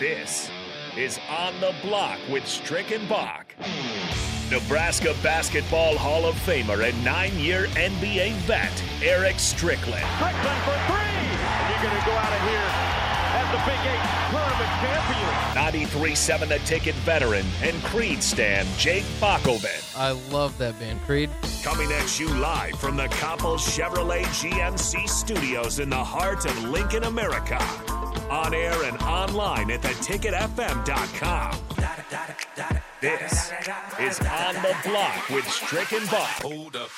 This 0.00 0.50
is 0.96 1.20
On 1.28 1.52
the 1.60 1.74
Block 1.82 2.18
with 2.30 2.48
Strick 2.48 2.90
and 2.90 3.06
Bach. 3.06 3.54
Nebraska 4.50 5.14
Basketball 5.22 5.98
Hall 5.98 6.24
of 6.24 6.34
Famer 6.36 6.88
and 6.88 7.04
nine 7.04 7.38
year 7.38 7.66
NBA 7.74 8.32
vet, 8.48 8.72
Eric 9.02 9.38
Strickland. 9.38 10.02
Strickland 10.16 10.62
for 10.62 10.78
three! 10.88 11.04
And 11.04 11.68
you're 11.68 11.90
going 11.90 12.00
to 12.00 12.06
go 12.06 12.16
out 12.16 12.32
of 12.32 12.48
here 12.48 12.70
as 13.36 13.46
the 13.52 13.60
Big 13.68 13.78
Eight 13.92 14.08
tournament 14.30 14.70
champion. 14.80 15.54
93 15.54 16.14
7 16.14 16.48
The 16.48 16.58
Ticket 16.60 16.94
veteran 16.94 17.44
and 17.62 17.76
Creed 17.82 18.22
stan, 18.22 18.66
Jake 18.78 19.04
Bakoven. 19.20 19.98
I 19.98 20.12
love 20.32 20.56
that 20.56 20.78
band, 20.78 21.02
Creed. 21.02 21.28
Coming 21.62 21.92
at 21.92 22.18
you 22.18 22.28
live 22.36 22.80
from 22.80 22.96
the 22.96 23.08
Coppel 23.08 23.58
Chevrolet 23.58 24.22
GMC 24.22 25.06
studios 25.06 25.78
in 25.78 25.90
the 25.90 26.02
heart 26.02 26.46
of 26.46 26.64
Lincoln, 26.70 27.04
America. 27.04 27.58
On 28.30 28.54
air 28.54 28.84
and 28.84 28.96
online 29.02 29.72
at 29.72 29.82
theticketfm.com. 29.82 31.58
This 33.00 33.52
is 33.98 34.20
On 34.20 34.54
the 34.54 34.76
Block 34.84 35.28
with 35.30 35.48
Stricken 35.48 35.98
and 35.98 36.10
Bach. 36.10 36.28
Hold 36.42 36.76
up. 36.76 36.90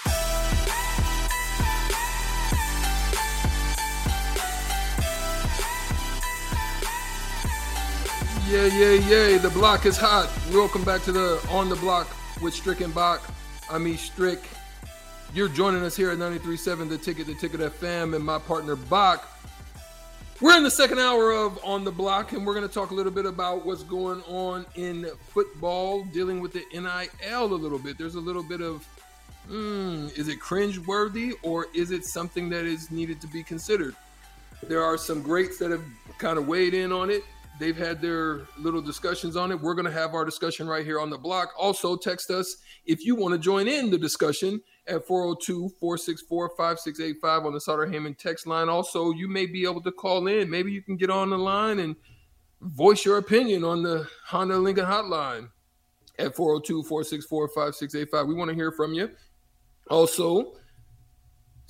Yeah, 8.51 8.67
yeah, 8.67 9.29
yeah. 9.31 9.39
The 9.39 9.49
block 9.55 9.87
is 9.87 9.97
hot. 9.97 10.31
Welcome 10.53 10.85
back 10.85 11.03
to 11.05 11.13
the 11.13 11.43
On 11.51 11.71
the 11.71 11.77
Block 11.77 12.09
with 12.43 12.53
Stricken 12.53 12.85
and 12.85 12.95
Bach. 12.95 13.23
I'm 13.71 13.87
E. 13.87 13.97
Strick. 13.97 14.43
You're 15.33 15.49
joining 15.49 15.83
us 15.83 15.97
here 15.97 16.11
at 16.11 16.19
93.7 16.19 16.91
The 16.91 16.99
Ticket, 16.99 17.27
The 17.27 17.35
Ticket 17.35 17.61
FM, 17.61 18.15
and 18.15 18.23
my 18.23 18.39
partner 18.39 18.77
Bach. 18.77 19.32
We're 20.43 20.57
in 20.57 20.65
the 20.65 20.73
second 20.73 20.99
hour 20.99 21.31
of 21.31 21.65
On 21.65 21.85
the 21.85 21.93
Block, 21.93 22.33
and 22.33 22.45
we're 22.45 22.55
going 22.55 22.67
to 22.67 22.75
talk 22.75 22.91
a 22.91 22.95
little 22.95 23.13
bit 23.13 23.27
about 23.27 23.65
what's 23.65 23.85
going 23.85 24.23
on 24.23 24.67
in 24.75 25.09
football, 25.29 26.03
dealing 26.07 26.41
with 26.41 26.53
the 26.53 26.65
NIL 26.73 27.45
a 27.45 27.55
little 27.55 27.79
bit. 27.79 27.97
There's 27.97 28.17
a 28.17 28.21
little 28.21 28.43
bit 28.43 28.61
of, 28.61 28.85
hmm, 29.47 30.09
is 30.17 30.27
it 30.27 30.41
cringe-worthy 30.41 31.35
or 31.45 31.69
is 31.75 31.93
it 31.93 32.05
something 32.05 32.49
that 32.49 32.65
is 32.65 32.91
needed 32.91 33.21
to 33.21 33.29
be 33.29 33.45
considered? 33.45 33.95
There 34.65 34.83
are 34.83 34.99
some 34.99 35.23
greats 35.23 35.59
that 35.59 35.71
have 35.71 35.85
kind 36.19 36.37
of 36.37 36.49
weighed 36.49 36.75
in 36.75 36.91
on 36.91 37.09
it. 37.09 37.23
They've 37.59 37.77
had 37.77 38.01
their 38.01 38.43
little 38.59 38.81
discussions 38.81 39.37
on 39.37 39.53
it. 39.53 39.61
We're 39.61 39.75
going 39.75 39.87
to 39.87 39.93
have 39.93 40.15
our 40.15 40.25
discussion 40.25 40.67
right 40.67 40.85
here 40.85 40.99
on 40.99 41.11
the 41.11 41.19
block. 41.19 41.53
Also, 41.59 41.97
text 41.97 42.31
us 42.31 42.57
if 42.87 43.05
you 43.05 43.15
want 43.15 43.33
to 43.33 43.39
join 43.39 43.69
in 43.69 43.91
the 43.91 43.99
discussion 43.99 44.61
at 44.87 45.07
402 45.07 45.69
464 45.79 46.49
5685 46.57 47.47
on 47.47 47.53
the 47.53 47.61
Sutter 47.61 47.87
Hammond 47.87 48.19
text 48.19 48.47
line. 48.47 48.69
Also, 48.69 49.13
you 49.13 49.29
may 49.29 49.47
be 49.47 49.65
able 49.65 49.83
to 49.83 49.93
call 49.93 50.27
in. 50.27 50.51
Maybe 50.51 50.73
you 50.73 50.83
can 50.83 50.97
get 50.97 51.11
on 51.11 51.31
the 51.31 51.39
line 51.39 51.79
and 51.79 51.95
voice 52.61 53.05
your 53.05 53.19
opinion 53.19 53.65
on 53.65 53.83
the 53.83 54.09
Honda 54.27 54.57
Lincoln 54.57 54.87
hotline 54.87 55.49
at 56.19 56.35
402 56.35 56.83
464 56.85 57.49
5685. 57.49 58.27
We 58.27 58.35
want 58.35 58.49
to 58.49 58.55
hear 58.55 58.73
from 58.73 58.95
you. 58.95 59.11
Also, 59.91 60.55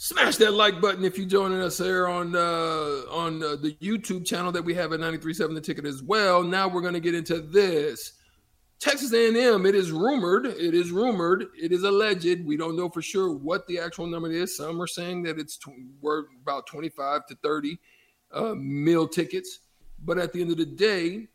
smash 0.03 0.36
that 0.36 0.53
like 0.53 0.81
button 0.81 1.05
if 1.05 1.17
you're 1.17 1.28
joining 1.28 1.61
us 1.61 1.78
here 1.78 2.08
on 2.08 2.34
uh, 2.34 3.05
on 3.08 3.41
uh, 3.41 3.55
the 3.55 3.77
YouTube 3.81 4.27
channel 4.27 4.50
that 4.50 4.64
we 4.64 4.75
have 4.75 4.92
at 4.92 4.98
93.7 4.98 5.55
The 5.55 5.61
Ticket 5.61 5.86
as 5.86 6.03
well. 6.03 6.42
Now 6.42 6.67
we're 6.67 6.81
going 6.81 6.95
to 6.95 7.00
get 7.00 7.14
into 7.14 7.41
this. 7.41 8.14
Texas 8.80 9.12
A&M, 9.12 9.64
it 9.64 9.77
is 9.77 9.92
rumored, 9.92 10.45
it 10.47 10.75
is 10.75 10.91
rumored, 10.91 11.47
it 11.56 11.70
is 11.70 11.84
alleged. 11.84 12.45
We 12.45 12.56
don't 12.56 12.77
know 12.77 12.89
for 12.89 13.00
sure 13.00 13.33
what 13.33 13.69
the 13.69 13.78
actual 13.78 14.08
number 14.08 14.28
is. 14.28 14.56
Some 14.56 14.83
are 14.83 14.89
saying 14.89 15.23
that 15.23 15.39
it's 15.39 15.56
tw- 15.56 15.69
worth 16.00 16.27
about 16.42 16.67
25 16.67 17.27
to 17.27 17.36
30 17.36 17.78
uh, 18.33 18.55
meal 18.56 19.06
tickets. 19.06 19.61
But 20.05 20.19
at 20.19 20.33
the 20.33 20.41
end 20.41 20.50
of 20.50 20.56
the 20.56 20.67
day, 20.67 21.28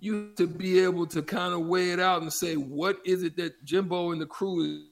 you 0.00 0.14
have 0.14 0.34
to 0.38 0.48
be 0.48 0.80
able 0.80 1.06
to 1.06 1.22
kind 1.22 1.54
of 1.54 1.66
weigh 1.66 1.92
it 1.92 2.00
out 2.00 2.22
and 2.22 2.32
say, 2.32 2.56
what 2.56 2.96
is 3.04 3.22
it 3.22 3.36
that 3.36 3.64
Jimbo 3.64 4.10
and 4.10 4.20
the 4.20 4.26
crew 4.26 4.86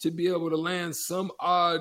to 0.00 0.10
be 0.10 0.28
able 0.28 0.50
to 0.50 0.56
land 0.56 0.94
some 0.94 1.30
odd 1.40 1.80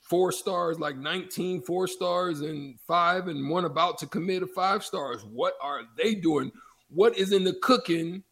four 0.00 0.30
stars, 0.30 0.78
like 0.78 0.96
19 0.96 1.62
four 1.62 1.86
stars 1.86 2.40
and 2.40 2.78
five, 2.86 3.28
and 3.28 3.50
one 3.50 3.64
about 3.64 3.98
to 3.98 4.06
commit 4.06 4.42
a 4.42 4.46
five 4.46 4.84
stars. 4.84 5.24
What 5.24 5.54
are 5.60 5.82
they 5.96 6.14
doing? 6.14 6.52
What 6.88 7.16
is 7.18 7.32
in 7.32 7.44
the 7.44 7.54
cooking 7.54 8.22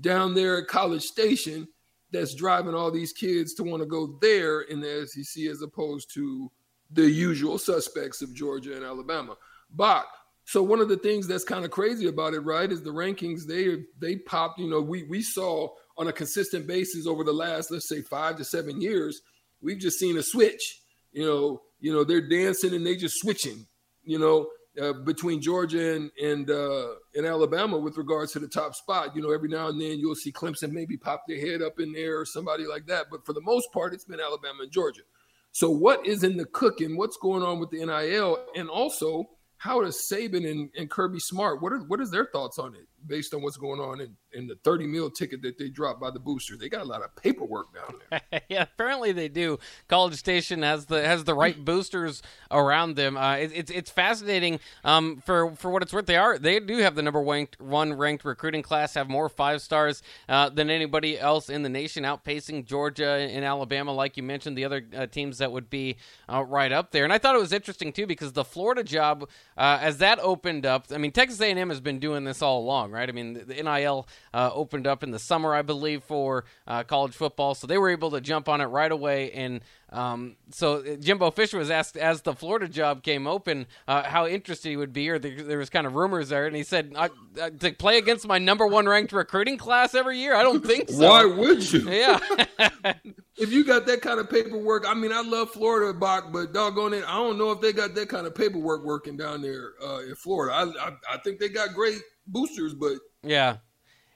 down 0.00 0.34
there 0.34 0.58
at 0.58 0.68
College 0.68 1.02
Station 1.02 1.66
that's 2.12 2.34
driving 2.34 2.74
all 2.74 2.90
these 2.90 3.12
kids 3.12 3.54
to 3.54 3.62
want 3.62 3.82
to 3.82 3.86
go 3.86 4.18
there 4.20 4.62
in 4.62 4.80
the 4.80 5.06
SEC 5.06 5.44
as 5.44 5.62
opposed 5.62 6.12
to 6.14 6.50
the 6.90 7.08
usual 7.10 7.58
suspects 7.58 8.22
of 8.22 8.34
Georgia 8.34 8.76
and 8.76 8.84
Alabama? 8.84 9.36
Bach. 9.70 10.06
So 10.46 10.62
one 10.62 10.80
of 10.80 10.88
the 10.88 10.96
things 10.96 11.26
that's 11.26 11.42
kind 11.44 11.64
of 11.64 11.72
crazy 11.72 12.06
about 12.06 12.32
it, 12.32 12.40
right, 12.40 12.70
is 12.70 12.82
the 12.82 12.90
rankings. 12.90 13.46
They 13.46 13.84
they 14.00 14.16
popped. 14.16 14.60
You 14.60 14.70
know, 14.70 14.80
we 14.80 15.02
we 15.02 15.20
saw 15.20 15.70
on 15.98 16.06
a 16.06 16.12
consistent 16.12 16.68
basis 16.68 17.06
over 17.06 17.24
the 17.24 17.32
last, 17.32 17.70
let's 17.70 17.88
say, 17.88 18.00
five 18.00 18.36
to 18.36 18.44
seven 18.44 18.80
years, 18.80 19.22
we've 19.60 19.78
just 19.78 19.98
seen 19.98 20.16
a 20.16 20.22
switch. 20.22 20.82
You 21.12 21.24
know, 21.24 21.62
you 21.80 21.92
know, 21.92 22.04
they're 22.04 22.28
dancing 22.28 22.74
and 22.74 22.86
they 22.86 22.96
just 22.96 23.18
switching. 23.20 23.66
You 24.04 24.20
know, 24.20 24.48
uh, 24.80 24.92
between 24.92 25.42
Georgia 25.42 25.94
and 25.94 26.12
and 26.22 26.48
uh, 26.48 26.90
and 27.16 27.26
Alabama 27.26 27.76
with 27.76 27.96
regards 27.96 28.30
to 28.32 28.38
the 28.38 28.46
top 28.46 28.76
spot. 28.76 29.16
You 29.16 29.22
know, 29.22 29.32
every 29.32 29.48
now 29.48 29.66
and 29.66 29.80
then 29.80 29.98
you'll 29.98 30.14
see 30.14 30.30
Clemson 30.30 30.70
maybe 30.70 30.96
pop 30.96 31.24
their 31.26 31.40
head 31.40 31.60
up 31.60 31.80
in 31.80 31.92
there 31.92 32.20
or 32.20 32.24
somebody 32.24 32.68
like 32.68 32.86
that. 32.86 33.06
But 33.10 33.26
for 33.26 33.32
the 33.32 33.40
most 33.40 33.72
part, 33.72 33.94
it's 33.94 34.04
been 34.04 34.20
Alabama 34.20 34.62
and 34.62 34.70
Georgia. 34.70 35.02
So 35.50 35.70
what 35.70 36.06
is 36.06 36.22
in 36.22 36.36
the 36.36 36.44
cooking? 36.44 36.96
What's 36.96 37.16
going 37.16 37.42
on 37.42 37.58
with 37.58 37.70
the 37.70 37.84
NIL? 37.84 38.38
And 38.54 38.68
also, 38.68 39.24
how 39.58 39.82
does 39.82 40.06
Saban 40.10 40.48
and, 40.48 40.70
and 40.76 40.90
Kirby 40.90 41.20
Smart? 41.20 41.62
What 41.62 41.72
are 41.72 41.78
what 41.78 42.00
is 42.00 42.10
their 42.10 42.26
thoughts 42.26 42.58
on 42.58 42.74
it 42.74 42.86
based 43.06 43.34
on 43.34 43.42
what's 43.42 43.56
going 43.56 43.80
on 43.80 44.00
in, 44.00 44.16
in 44.32 44.46
the 44.46 44.56
30 44.64 44.86
mil 44.86 45.10
ticket 45.10 45.42
that 45.42 45.58
they 45.58 45.68
dropped 45.68 46.00
by 46.00 46.10
the 46.10 46.18
booster? 46.18 46.56
They 46.56 46.68
got 46.68 46.82
a 46.82 46.84
lot 46.84 47.02
of 47.02 47.14
paperwork 47.16 47.74
down 47.74 48.00
there. 48.10 48.42
yeah, 48.48 48.62
apparently 48.62 49.12
they 49.12 49.28
do. 49.28 49.58
College 49.88 50.14
Station 50.14 50.62
has 50.62 50.86
the 50.86 51.06
has 51.06 51.24
the 51.24 51.34
right 51.34 51.64
boosters 51.64 52.22
around 52.50 52.96
them. 52.96 53.16
Uh, 53.16 53.36
it, 53.36 53.52
it's 53.54 53.70
it's 53.70 53.90
fascinating. 53.90 54.60
Um, 54.84 55.22
for 55.24 55.54
for 55.56 55.70
what 55.70 55.82
it's 55.82 55.92
worth, 55.92 56.06
they 56.06 56.16
are 56.16 56.38
they 56.38 56.60
do 56.60 56.78
have 56.78 56.94
the 56.94 57.02
number 57.02 57.20
one 57.20 57.48
one 57.58 57.92
ranked 57.94 58.24
recruiting 58.24 58.62
class. 58.62 58.94
Have 58.94 59.08
more 59.08 59.28
five 59.28 59.62
stars 59.62 60.02
uh, 60.28 60.48
than 60.48 60.70
anybody 60.70 61.18
else 61.18 61.48
in 61.48 61.62
the 61.62 61.68
nation, 61.68 62.04
outpacing 62.04 62.64
Georgia 62.64 63.08
and 63.08 63.44
Alabama, 63.44 63.92
like 63.92 64.16
you 64.16 64.22
mentioned, 64.22 64.56
the 64.56 64.64
other 64.64 64.84
uh, 64.96 65.06
teams 65.06 65.38
that 65.38 65.52
would 65.52 65.70
be 65.70 65.96
uh, 66.32 66.44
right 66.44 66.72
up 66.72 66.90
there. 66.90 67.04
And 67.04 67.12
I 67.12 67.18
thought 67.18 67.34
it 67.34 67.40
was 67.40 67.52
interesting 67.52 67.92
too 67.92 68.06
because 68.06 68.32
the 68.32 68.44
Florida 68.44 68.82
job, 68.82 69.28
uh, 69.56 69.78
as 69.80 69.98
that 69.98 70.18
opened 70.20 70.66
up, 70.66 70.86
I 70.92 70.98
mean 70.98 71.12
Texas 71.12 71.40
A&M 71.40 71.68
has 71.68 71.80
been 71.80 71.98
doing 71.98 72.24
this 72.24 72.42
all 72.42 72.60
along, 72.60 72.85
right? 72.92 73.08
I 73.08 73.12
mean 73.12 73.34
the, 73.34 73.44
the 73.44 73.62
NIL 73.62 74.08
uh, 74.32 74.50
opened 74.52 74.86
up 74.86 75.02
in 75.02 75.10
the 75.10 75.18
summer, 75.18 75.54
I 75.54 75.62
believe, 75.62 76.04
for 76.04 76.44
uh, 76.66 76.84
college 76.84 77.14
football, 77.14 77.54
so 77.54 77.66
they 77.66 77.78
were 77.78 77.90
able 77.90 78.10
to 78.12 78.20
jump 78.20 78.48
on 78.48 78.60
it 78.60 78.66
right 78.66 78.92
away. 78.92 79.30
And 79.32 79.60
um, 79.90 80.36
so 80.50 80.96
Jimbo 80.96 81.30
Fisher 81.30 81.58
was 81.58 81.70
asked 81.70 81.96
as 81.96 82.22
the 82.22 82.34
Florida 82.34 82.68
job 82.68 83.02
came 83.02 83.26
open 83.26 83.66
uh, 83.86 84.02
how 84.02 84.26
interested 84.26 84.68
he 84.68 84.76
would 84.76 84.92
be, 84.92 85.08
or 85.08 85.18
there, 85.18 85.42
there 85.42 85.58
was 85.58 85.70
kind 85.70 85.86
of 85.86 85.94
rumors 85.94 86.28
there, 86.28 86.46
and 86.46 86.56
he 86.56 86.64
said 86.64 86.92
I, 86.96 87.10
I, 87.40 87.50
to 87.50 87.72
play 87.72 87.98
against 87.98 88.26
my 88.26 88.38
number 88.38 88.66
one 88.66 88.88
ranked 88.88 89.12
recruiting 89.12 89.56
class 89.56 89.94
every 89.94 90.18
year. 90.18 90.34
I 90.34 90.42
don't 90.42 90.64
think 90.64 90.90
so. 90.90 91.08
Why 91.08 91.24
would 91.24 91.72
you? 91.72 91.88
Yeah. 91.88 92.18
if 93.36 93.52
you 93.52 93.64
got 93.64 93.86
that 93.86 94.02
kind 94.02 94.18
of 94.18 94.28
paperwork, 94.28 94.84
I 94.86 94.94
mean, 94.94 95.12
I 95.12 95.22
love 95.22 95.50
Florida, 95.50 95.96
Bach, 95.96 96.32
but 96.32 96.52
doggone 96.52 96.94
it, 96.94 97.04
I 97.06 97.14
don't 97.14 97.38
know 97.38 97.52
if 97.52 97.60
they 97.60 97.72
got 97.72 97.94
that 97.94 98.08
kind 98.08 98.26
of 98.26 98.34
paperwork 98.34 98.84
working 98.84 99.16
down 99.16 99.40
there 99.40 99.72
uh, 99.82 100.00
in 100.00 100.14
Florida. 100.16 100.54
I, 100.54 100.88
I, 100.88 100.92
I 101.14 101.18
think 101.18 101.38
they 101.38 101.48
got 101.48 101.74
great 101.74 102.00
boosters, 102.26 102.74
but 102.74 102.94
yeah, 103.22 103.56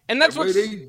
and 0.08 0.20
that's 0.20 0.36
what 0.36 0.52
they 0.52 0.88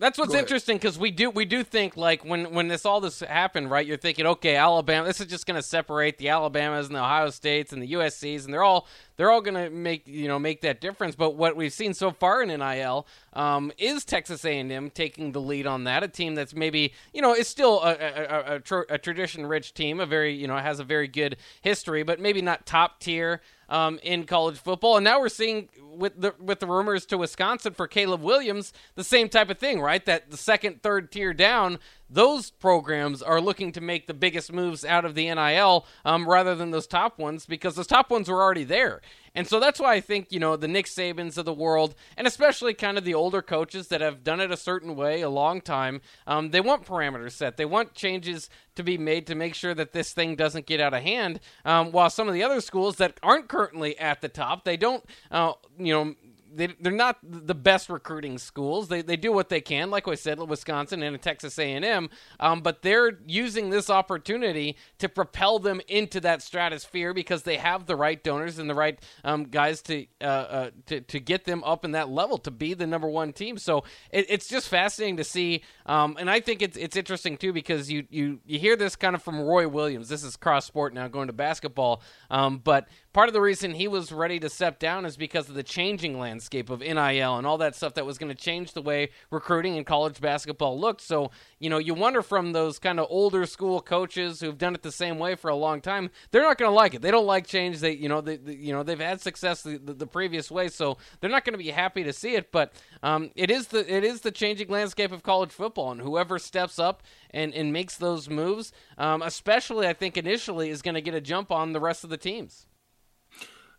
That's 0.00 0.18
what's 0.18 0.32
interesting 0.32 0.78
because 0.78 0.98
we 0.98 1.10
do 1.10 1.28
we 1.28 1.44
do 1.44 1.62
think 1.62 1.94
like 1.94 2.24
when 2.24 2.54
when 2.54 2.68
this 2.68 2.86
all 2.86 3.02
this 3.02 3.20
happened, 3.20 3.70
right? 3.70 3.86
You're 3.86 3.98
thinking, 3.98 4.26
okay, 4.26 4.56
Alabama. 4.56 5.06
This 5.06 5.20
is 5.20 5.26
just 5.26 5.44
going 5.44 5.60
to 5.60 5.62
separate 5.62 6.16
the 6.16 6.30
Alabamas 6.30 6.86
and 6.86 6.96
the 6.96 7.00
Ohio 7.00 7.28
States 7.28 7.70
and 7.74 7.82
the 7.82 7.92
USC's, 7.92 8.46
and 8.46 8.54
they're 8.54 8.62
all 8.62 8.88
they're 9.18 9.30
all 9.30 9.42
going 9.42 9.62
to 9.62 9.68
make 9.68 10.08
you 10.08 10.26
know 10.26 10.38
make 10.38 10.62
that 10.62 10.80
difference. 10.80 11.16
But 11.16 11.36
what 11.36 11.54
we've 11.54 11.72
seen 11.72 11.92
so 11.92 12.12
far 12.12 12.42
in 12.42 12.48
NIL 12.48 13.06
um, 13.34 13.72
is 13.76 14.06
Texas 14.06 14.42
A&M 14.42 14.88
taking 14.88 15.32
the 15.32 15.40
lead 15.42 15.66
on 15.66 15.84
that. 15.84 16.02
A 16.02 16.08
team 16.08 16.34
that's 16.34 16.54
maybe 16.54 16.94
you 17.12 17.20
know 17.20 17.34
is 17.34 17.46
still 17.46 17.82
a, 17.82 17.92
a, 17.92 18.54
a, 18.54 18.60
tr- 18.60 18.88
a 18.88 18.96
tradition 18.96 19.46
rich 19.46 19.74
team, 19.74 20.00
a 20.00 20.06
very 20.06 20.32
you 20.32 20.46
know 20.46 20.56
has 20.56 20.80
a 20.80 20.84
very 20.84 21.08
good 21.08 21.36
history, 21.60 22.04
but 22.04 22.18
maybe 22.18 22.40
not 22.40 22.64
top 22.64 23.00
tier 23.00 23.42
um, 23.68 24.00
in 24.02 24.24
college 24.24 24.56
football. 24.56 24.96
And 24.96 25.04
now 25.04 25.20
we're 25.20 25.28
seeing 25.28 25.68
with 26.00 26.20
the 26.20 26.34
with 26.40 26.58
the 26.58 26.66
rumors 26.66 27.06
to 27.06 27.18
Wisconsin 27.18 27.74
for 27.74 27.86
Caleb 27.86 28.22
Williams, 28.22 28.72
the 28.96 29.04
same 29.04 29.28
type 29.28 29.50
of 29.50 29.58
thing, 29.58 29.80
right? 29.80 30.04
That 30.04 30.30
the 30.30 30.36
second, 30.36 30.82
third 30.82 31.12
tier 31.12 31.32
down, 31.32 31.78
those 32.08 32.50
programs 32.50 33.22
are 33.22 33.40
looking 33.40 33.70
to 33.72 33.80
make 33.80 34.06
the 34.06 34.14
biggest 34.14 34.52
moves 34.52 34.84
out 34.84 35.04
of 35.04 35.14
the 35.14 35.32
NIL 35.32 35.86
um, 36.04 36.28
rather 36.28 36.54
than 36.54 36.70
those 36.72 36.86
top 36.86 37.18
ones 37.18 37.46
because 37.46 37.76
those 37.76 37.86
top 37.86 38.10
ones 38.10 38.28
were 38.28 38.42
already 38.42 38.64
there. 38.64 39.00
And 39.34 39.46
so 39.46 39.60
that's 39.60 39.78
why 39.78 39.94
I 39.94 40.00
think, 40.00 40.32
you 40.32 40.40
know, 40.40 40.56
the 40.56 40.68
Nick 40.68 40.86
Sabans 40.86 41.38
of 41.38 41.44
the 41.44 41.52
world, 41.52 41.94
and 42.16 42.26
especially 42.26 42.74
kind 42.74 42.98
of 42.98 43.04
the 43.04 43.14
older 43.14 43.42
coaches 43.42 43.88
that 43.88 44.00
have 44.00 44.24
done 44.24 44.40
it 44.40 44.50
a 44.50 44.56
certain 44.56 44.96
way 44.96 45.20
a 45.20 45.30
long 45.30 45.60
time, 45.60 46.00
um, 46.26 46.50
they 46.50 46.60
want 46.60 46.84
parameters 46.84 47.32
set. 47.32 47.56
They 47.56 47.64
want 47.64 47.94
changes 47.94 48.50
to 48.74 48.82
be 48.82 48.98
made 48.98 49.26
to 49.28 49.34
make 49.34 49.54
sure 49.54 49.74
that 49.74 49.92
this 49.92 50.12
thing 50.12 50.36
doesn't 50.36 50.66
get 50.66 50.80
out 50.80 50.94
of 50.94 51.02
hand. 51.02 51.40
Um, 51.64 51.92
while 51.92 52.10
some 52.10 52.28
of 52.28 52.34
the 52.34 52.42
other 52.42 52.60
schools 52.60 52.96
that 52.96 53.18
aren't 53.22 53.48
currently 53.48 53.98
at 53.98 54.20
the 54.20 54.28
top, 54.28 54.64
they 54.64 54.76
don't, 54.76 55.04
uh, 55.30 55.52
you 55.78 55.92
know, 55.92 56.14
they, 56.52 56.68
they're 56.80 56.92
not 56.92 57.18
the 57.22 57.54
best 57.54 57.88
recruiting 57.88 58.38
schools. 58.38 58.88
They, 58.88 59.02
they 59.02 59.16
do 59.16 59.32
what 59.32 59.48
they 59.48 59.60
can, 59.60 59.90
like 59.90 60.08
I 60.08 60.14
said, 60.14 60.38
Wisconsin 60.38 61.02
and 61.02 61.20
Texas 61.20 61.58
A&M, 61.58 62.10
um, 62.38 62.60
but 62.60 62.82
they're 62.82 63.18
using 63.26 63.70
this 63.70 63.90
opportunity 63.90 64.76
to 64.98 65.08
propel 65.08 65.58
them 65.58 65.80
into 65.88 66.20
that 66.20 66.42
stratosphere 66.42 67.14
because 67.14 67.42
they 67.42 67.56
have 67.56 67.86
the 67.86 67.96
right 67.96 68.22
donors 68.22 68.58
and 68.58 68.68
the 68.68 68.74
right 68.74 68.98
um, 69.24 69.44
guys 69.44 69.82
to, 69.82 70.06
uh, 70.20 70.24
uh, 70.24 70.70
to 70.86 71.00
to 71.00 71.20
get 71.20 71.44
them 71.44 71.62
up 71.64 71.84
in 71.84 71.92
that 71.92 72.08
level 72.08 72.38
to 72.38 72.50
be 72.50 72.74
the 72.74 72.86
number 72.86 73.08
one 73.08 73.32
team. 73.32 73.58
So 73.58 73.84
it, 74.10 74.26
it's 74.28 74.48
just 74.48 74.68
fascinating 74.68 75.16
to 75.18 75.24
see, 75.24 75.62
um, 75.86 76.16
and 76.18 76.30
I 76.30 76.40
think 76.40 76.62
it's 76.62 76.76
it's 76.76 76.96
interesting 76.96 77.36
too 77.36 77.52
because 77.52 77.90
you 77.90 78.06
you 78.10 78.40
you 78.46 78.58
hear 78.58 78.76
this 78.76 78.96
kind 78.96 79.14
of 79.14 79.22
from 79.22 79.40
Roy 79.40 79.68
Williams. 79.68 80.08
This 80.08 80.24
is 80.24 80.36
cross 80.36 80.64
sport 80.64 80.94
now, 80.94 81.08
going 81.08 81.28
to 81.28 81.32
basketball, 81.32 82.02
um, 82.30 82.58
but 82.62 82.88
part 83.12 83.28
of 83.28 83.32
the 83.32 83.40
reason 83.40 83.74
he 83.74 83.88
was 83.88 84.12
ready 84.12 84.38
to 84.38 84.48
step 84.48 84.78
down 84.78 85.04
is 85.04 85.16
because 85.16 85.48
of 85.48 85.54
the 85.54 85.62
changing 85.62 86.18
landscape 86.18 86.70
of 86.70 86.80
NIL 86.80 87.36
and 87.36 87.46
all 87.46 87.58
that 87.58 87.74
stuff 87.74 87.94
that 87.94 88.06
was 88.06 88.18
going 88.18 88.28
to 88.28 88.40
change 88.40 88.72
the 88.72 88.82
way 88.82 89.10
recruiting 89.30 89.76
in 89.76 89.84
college 89.84 90.20
basketball 90.20 90.78
looked. 90.78 91.00
So, 91.00 91.30
you 91.58 91.68
know, 91.68 91.78
you 91.78 91.94
wonder 91.94 92.22
from 92.22 92.52
those 92.52 92.78
kind 92.78 93.00
of 93.00 93.06
older 93.10 93.46
school 93.46 93.80
coaches 93.80 94.40
who've 94.40 94.56
done 94.56 94.74
it 94.74 94.82
the 94.82 94.92
same 94.92 95.18
way 95.18 95.34
for 95.34 95.48
a 95.48 95.56
long 95.56 95.80
time, 95.80 96.10
they're 96.30 96.42
not 96.42 96.58
going 96.58 96.70
to 96.70 96.74
like 96.74 96.94
it. 96.94 97.02
They 97.02 97.10
don't 97.10 97.26
like 97.26 97.46
change. 97.46 97.80
They, 97.80 97.92
you 97.92 98.08
know, 98.08 98.20
they, 98.20 98.36
they 98.36 98.54
you 98.54 98.72
know, 98.72 98.82
they've 98.82 98.98
had 98.98 99.20
success 99.20 99.62
the, 99.62 99.78
the, 99.78 99.94
the, 99.94 100.06
previous 100.06 100.50
way, 100.50 100.68
so 100.68 100.98
they're 101.20 101.30
not 101.30 101.44
going 101.44 101.54
to 101.54 101.58
be 101.58 101.70
happy 101.70 102.02
to 102.04 102.12
see 102.12 102.34
it. 102.34 102.52
But 102.52 102.72
um, 103.02 103.30
it 103.34 103.50
is 103.50 103.68
the 103.68 103.92
it 103.92 104.04
is 104.04 104.20
the 104.20 104.30
changing 104.30 104.68
landscape 104.68 105.12
of 105.12 105.22
college 105.22 105.52
football, 105.52 105.92
and 105.92 106.00
whoever 106.00 106.38
steps 106.38 106.78
up 106.78 107.02
and, 107.30 107.54
and 107.54 107.72
makes 107.72 107.96
those 107.96 108.28
moves, 108.28 108.72
um, 108.98 109.22
especially 109.22 109.86
I 109.86 109.92
think 109.92 110.16
initially, 110.16 110.70
is 110.70 110.82
going 110.82 110.94
to 110.94 111.00
get 111.00 111.14
a 111.14 111.20
jump 111.20 111.52
on 111.52 111.72
the 111.72 111.80
rest 111.80 112.02
of 112.04 112.10
the 112.10 112.16
teams 112.16 112.66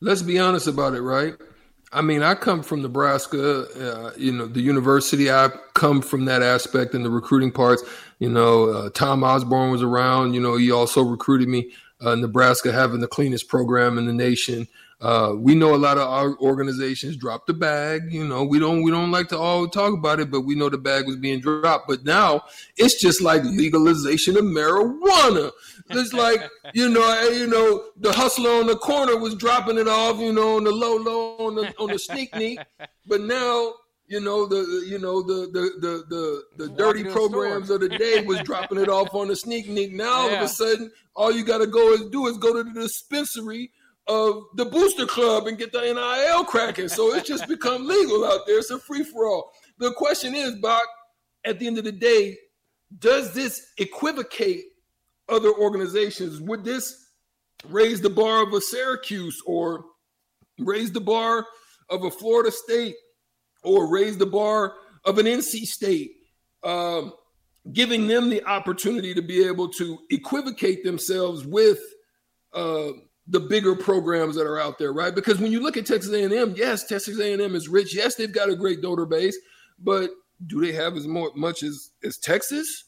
let's 0.01 0.21
be 0.21 0.39
honest 0.39 0.67
about 0.67 0.93
it, 0.93 1.01
right? 1.01 1.35
I 1.93 2.01
mean, 2.01 2.23
I 2.23 2.35
come 2.35 2.63
from 2.63 2.81
Nebraska, 2.81 3.65
uh, 3.65 4.11
you 4.17 4.31
know, 4.31 4.47
the 4.47 4.61
university. 4.61 5.29
I 5.29 5.49
come 5.73 6.01
from 6.01 6.25
that 6.25 6.41
aspect 6.41 6.93
and 6.93 7.03
the 7.03 7.09
recruiting 7.09 7.51
parts. 7.51 7.83
You 8.19 8.29
know, 8.29 8.69
uh, 8.69 8.89
Tom 8.91 9.23
Osborne 9.23 9.71
was 9.71 9.81
around. 9.81 10.33
You 10.33 10.39
know, 10.39 10.55
he 10.55 10.71
also 10.71 11.01
recruited 11.01 11.49
me. 11.49 11.71
Uh, 11.99 12.15
Nebraska 12.15 12.71
having 12.71 13.01
the 13.01 13.07
cleanest 13.07 13.47
program 13.47 13.97
in 13.97 14.05
the 14.07 14.13
nation. 14.13 14.67
Uh, 15.01 15.33
we 15.35 15.55
know 15.55 15.73
a 15.73 15.77
lot 15.77 15.97
of 15.97 16.07
our 16.07 16.37
organizations 16.37 17.17
dropped 17.17 17.47
the 17.47 17.53
bag. 17.53 18.13
You 18.13 18.27
know, 18.27 18.43
we 18.43 18.59
don't 18.59 18.83
we 18.83 18.91
don't 18.91 19.09
like 19.09 19.29
to 19.29 19.37
all 19.37 19.67
talk 19.67 19.93
about 19.93 20.19
it, 20.19 20.29
but 20.29 20.41
we 20.41 20.53
know 20.53 20.69
the 20.69 20.77
bag 20.77 21.07
was 21.07 21.15
being 21.15 21.39
dropped. 21.39 21.87
But 21.87 22.05
now 22.05 22.43
it's 22.77 23.01
just 23.01 23.19
like 23.19 23.43
legalization 23.43 24.37
of 24.37 24.43
marijuana. 24.43 25.51
It's 25.89 26.13
like 26.13 26.47
you 26.75 26.87
know, 26.87 27.29
you 27.29 27.47
know, 27.47 27.85
the 27.97 28.13
hustler 28.13 28.51
on 28.51 28.67
the 28.67 28.75
corner 28.75 29.17
was 29.17 29.33
dropping 29.33 29.79
it 29.79 29.87
off, 29.87 30.19
you 30.19 30.33
know, 30.33 30.57
on 30.57 30.65
the 30.65 30.71
low 30.71 30.97
low 30.97 31.47
on 31.47 31.55
the 31.55 31.73
on 31.79 31.89
the 31.89 31.97
sneak 31.97 32.35
neat. 32.35 32.59
But 33.07 33.21
now 33.21 33.73
you 34.05 34.19
know 34.19 34.45
the 34.45 34.85
you 34.87 34.99
know 34.99 35.23
the 35.23 35.49
the 35.51 35.79
the 35.79 36.05
the, 36.09 36.65
the 36.67 36.69
dirty 36.75 37.05
programs 37.05 37.71
of 37.71 37.79
the 37.79 37.89
day 37.89 38.23
was 38.23 38.39
dropping 38.41 38.77
it 38.77 38.89
off 38.89 39.15
on 39.15 39.29
the 39.29 39.35
sneak 39.35 39.67
neat. 39.67 39.93
Now 39.93 40.11
all 40.11 40.29
of 40.29 40.41
a 40.41 40.47
sudden, 40.47 40.91
all 41.15 41.31
you 41.31 41.43
got 41.43 41.57
to 41.57 41.67
go 41.67 41.93
is 41.93 42.01
do 42.11 42.27
is 42.27 42.37
go 42.37 42.53
to 42.53 42.63
the 42.63 42.79
dispensary 42.79 43.71
of 44.07 44.43
the 44.55 44.65
booster 44.65 45.05
club 45.05 45.47
and 45.47 45.57
get 45.57 45.71
the 45.71 45.81
NIL 45.81 46.43
cracking. 46.43 46.89
So 46.89 47.13
it's 47.13 47.27
just 47.27 47.47
become 47.47 47.87
legal 47.87 48.25
out 48.25 48.41
there. 48.45 48.59
It's 48.59 48.71
a 48.71 48.79
free 48.79 49.03
for 49.03 49.27
all. 49.27 49.51
The 49.77 49.93
question 49.93 50.35
is, 50.35 50.55
Bach, 50.55 50.83
at 51.45 51.59
the 51.59 51.67
end 51.67 51.77
of 51.77 51.83
the 51.83 51.91
day, 51.91 52.37
does 52.99 53.33
this 53.33 53.67
equivocate 53.77 54.63
other 55.29 55.53
organizations? 55.53 56.41
Would 56.41 56.63
this 56.63 57.07
raise 57.67 58.01
the 58.01 58.09
bar 58.09 58.43
of 58.43 58.53
a 58.53 58.61
Syracuse 58.61 59.41
or 59.45 59.85
raise 60.59 60.91
the 60.91 61.01
bar 61.01 61.45
of 61.89 62.03
a 62.03 62.11
Florida 62.11 62.51
State 62.51 62.95
or 63.63 63.91
raise 63.91 64.17
the 64.17 64.25
bar 64.25 64.73
of 65.05 65.17
an 65.17 65.25
NC 65.25 65.65
State? 65.65 66.11
Um, 66.63 67.13
giving 67.73 68.07
them 68.07 68.29
the 68.29 68.43
opportunity 68.45 69.13
to 69.13 69.21
be 69.21 69.45
able 69.45 69.69
to 69.69 69.99
equivocate 70.09 70.83
themselves 70.83 71.45
with 71.45 71.79
uh, 72.53 72.91
the 73.31 73.39
bigger 73.39 73.75
programs 73.75 74.35
that 74.35 74.45
are 74.45 74.59
out 74.59 74.77
there, 74.77 74.91
right? 74.91 75.15
Because 75.15 75.39
when 75.39 75.53
you 75.53 75.61
look 75.61 75.77
at 75.77 75.85
Texas 75.85 76.13
A&M, 76.13 76.53
yes, 76.57 76.83
Texas 76.83 77.17
A&M 77.17 77.55
is 77.55 77.69
rich. 77.69 77.95
Yes, 77.95 78.15
they've 78.15 78.31
got 78.31 78.49
a 78.49 78.55
great 78.55 78.81
donor 78.81 79.05
base, 79.05 79.37
but 79.79 80.11
do 80.47 80.59
they 80.59 80.73
have 80.73 80.97
as 80.97 81.07
more, 81.07 81.31
much 81.35 81.63
as 81.63 81.91
as 82.03 82.17
Texas? 82.17 82.85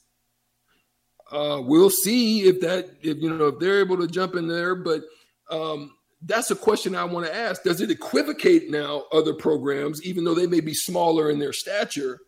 Uh, 1.32 1.62
we'll 1.64 1.90
see 1.90 2.42
if 2.42 2.60
that 2.60 2.90
if 3.02 3.18
you 3.18 3.34
know 3.34 3.48
if 3.48 3.60
they're 3.60 3.80
able 3.80 3.98
to 3.98 4.08
jump 4.08 4.36
in 4.36 4.48
there, 4.48 4.76
but 4.76 5.04
um, 5.50 5.92
that's 6.24 6.52
a 6.52 6.56
question 6.56 6.94
I 6.94 7.06
want 7.06 7.26
to 7.26 7.36
ask. 7.36 7.64
Does 7.64 7.80
it 7.80 7.90
equivocate 7.90 8.70
now 8.70 9.06
other 9.14 9.34
programs, 9.34 10.04
even 10.04 10.26
though 10.26 10.36
they 10.36 10.48
may 10.48 10.60
be 10.60 10.74
smaller 10.74 11.30
in 11.30 11.40
their 11.40 11.54
stature? 11.54 12.20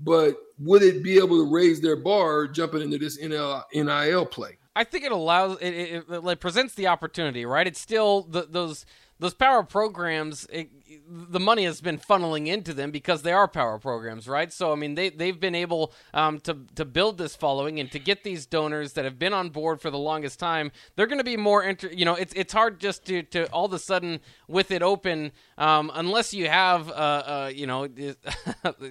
But 0.00 0.36
would 0.58 0.82
it 0.82 1.04
be 1.04 1.18
able 1.18 1.44
to 1.44 1.52
raise 1.52 1.80
their 1.80 1.96
bar 1.96 2.48
jumping 2.48 2.82
into 2.82 2.98
this 2.98 3.20
NIL, 3.20 3.62
NIL 3.74 4.26
play? 4.26 4.58
I 4.74 4.84
think 4.84 5.04
it 5.04 5.12
allows 5.12 5.58
it, 5.60 5.74
it, 5.74 6.04
it, 6.08 6.24
it 6.26 6.40
presents 6.40 6.74
the 6.74 6.86
opportunity, 6.86 7.44
right? 7.44 7.66
It's 7.66 7.80
still 7.80 8.22
the, 8.22 8.46
those 8.48 8.86
those 9.22 9.34
power 9.34 9.62
programs. 9.62 10.46
It, 10.50 10.70
the 11.08 11.38
money 11.38 11.64
has 11.64 11.80
been 11.80 11.96
funneling 11.96 12.48
into 12.48 12.74
them 12.74 12.90
because 12.90 13.22
they 13.22 13.32
are 13.32 13.46
power 13.46 13.78
programs, 13.78 14.26
right? 14.26 14.52
So 14.52 14.72
I 14.72 14.74
mean, 14.74 14.94
they 14.96 15.10
they've 15.10 15.38
been 15.38 15.54
able 15.54 15.92
um, 16.12 16.40
to 16.40 16.58
to 16.74 16.84
build 16.84 17.18
this 17.18 17.36
following 17.36 17.78
and 17.78 17.90
to 17.92 17.98
get 17.98 18.24
these 18.24 18.46
donors 18.46 18.94
that 18.94 19.04
have 19.04 19.18
been 19.18 19.32
on 19.32 19.50
board 19.50 19.80
for 19.80 19.90
the 19.90 19.98
longest 19.98 20.40
time. 20.40 20.72
They're 20.96 21.06
going 21.06 21.18
to 21.18 21.24
be 21.24 21.36
more 21.36 21.62
inter- 21.62 21.90
You 21.92 22.04
know, 22.04 22.14
it's 22.14 22.32
it's 22.34 22.52
hard 22.52 22.80
just 22.80 23.04
to 23.06 23.22
to 23.24 23.46
all 23.52 23.66
of 23.66 23.72
a 23.72 23.78
sudden 23.78 24.20
with 24.48 24.72
it 24.72 24.82
open, 24.82 25.30
um, 25.56 25.90
unless 25.94 26.34
you 26.34 26.48
have 26.48 26.90
uh, 26.90 26.92
uh 26.92 27.52
you 27.54 27.66
know 27.66 27.84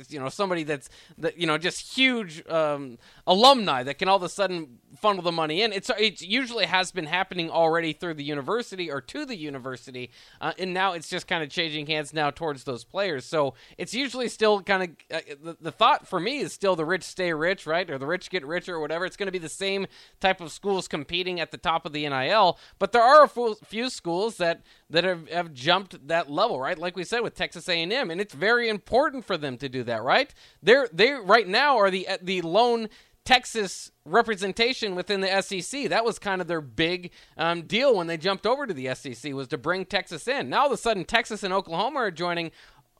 you 0.10 0.20
know 0.20 0.30
somebody 0.30 0.64
that's 0.64 0.90
that 1.18 1.38
you 1.38 1.46
know 1.46 1.58
just 1.58 1.96
huge 1.96 2.48
um, 2.48 2.98
alumni 3.28 3.84
that 3.84 3.98
can 3.98 4.08
all 4.08 4.18
of 4.18 4.24
a 4.24 4.30
sudden 4.30 4.80
funnel 4.98 5.22
the 5.22 5.32
money 5.32 5.62
in. 5.62 5.74
It's 5.74 5.90
it 5.98 6.22
usually 6.22 6.66
has 6.66 6.92
been 6.92 7.06
happening 7.06 7.50
already 7.50 7.94
through 7.94 8.16
the 8.16 8.24
university 8.24 8.92
or 8.92 9.02
to 9.02 9.26
the 9.26 9.36
university, 9.36 10.12
uh, 10.40 10.54
and 10.58 10.74
now 10.74 10.94
it's 10.94 11.10
just 11.10 11.28
kind 11.28 11.44
of 11.44 11.50
changing 11.50 11.88
hands 11.88 12.14
now 12.14 12.30
towards 12.30 12.64
those 12.64 12.84
players. 12.84 13.26
So 13.26 13.56
it's 13.78 13.94
usually 13.94 14.28
still 14.28 14.62
kind 14.62 14.84
of 14.84 14.90
uh, 15.16 15.22
the, 15.44 15.58
the 15.60 15.72
thought 15.72 16.08
for 16.08 16.20
me 16.20 16.40
is 16.40 16.54
still 16.54 16.76
the 16.76 16.86
rich 16.86 17.04
stay 17.04 17.34
rich, 17.34 17.66
right, 17.66 17.90
or 17.90 17.98
the 17.98 18.08
rich 18.08 18.30
get 18.30 18.46
richer, 18.46 18.76
or 18.76 18.80
whatever. 18.80 19.06
It's 19.06 19.18
going 19.18 19.28
to 19.28 19.32
be 19.32 19.40
the 19.40 19.50
same 19.50 19.88
type 20.20 20.42
of 20.42 20.52
schools 20.52 20.88
competing 20.88 21.40
at 21.40 21.52
the 21.52 21.58
top 21.58 21.86
of 21.86 21.94
the 21.94 22.08
NIL, 22.08 22.58
but 22.80 22.92
there 22.92 23.04
are 23.04 23.24
a 23.24 23.56
few 23.66 23.90
schools 23.90 24.38
that 24.38 24.62
that 24.90 25.04
have, 25.04 25.30
have 25.30 25.54
jumped 25.54 26.08
that 26.08 26.30
level, 26.30 26.60
right? 26.60 26.78
Like 26.78 26.96
we 26.96 27.04
said 27.04 27.22
with 27.22 27.34
Texas 27.34 27.70
A&M, 27.70 28.12
and 28.12 28.20
it's 28.22 28.34
very 28.34 28.70
important 28.70 29.26
for 29.26 29.38
them 29.38 29.58
to 29.58 29.70
do 29.70 29.84
that, 29.84 30.04
right? 30.04 30.34
They're 30.62 30.90
they 30.92 31.12
right 31.12 31.48
now 31.48 31.78
are 31.78 31.90
the 31.90 32.08
the 32.22 32.42
lone 32.42 32.90
Texas 33.26 33.92
representation 34.06 34.96
within 34.96 35.22
the 35.22 35.42
SEC. 35.42 35.90
That 35.90 36.04
was 36.04 36.18
kind 36.18 36.42
of 36.42 36.48
their 36.48 36.62
big 36.62 37.12
um, 37.38 37.64
deal 37.64 37.96
when 37.96 38.08
they 38.08 38.18
jumped 38.18 38.46
over 38.46 38.66
to 38.66 38.74
the 38.74 38.94
SEC 38.96 39.34
was 39.34 39.48
to 39.50 39.58
bring 39.58 39.86
Texas 39.86 40.28
in. 40.28 40.50
Now 40.50 40.62
all 40.62 40.66
of 40.68 40.72
a 40.72 40.78
sudden, 40.78 41.06
Texas 41.06 41.44
and 41.44 41.54
Oklahoma 41.54 42.00
are 42.00 42.12
joining 42.12 42.52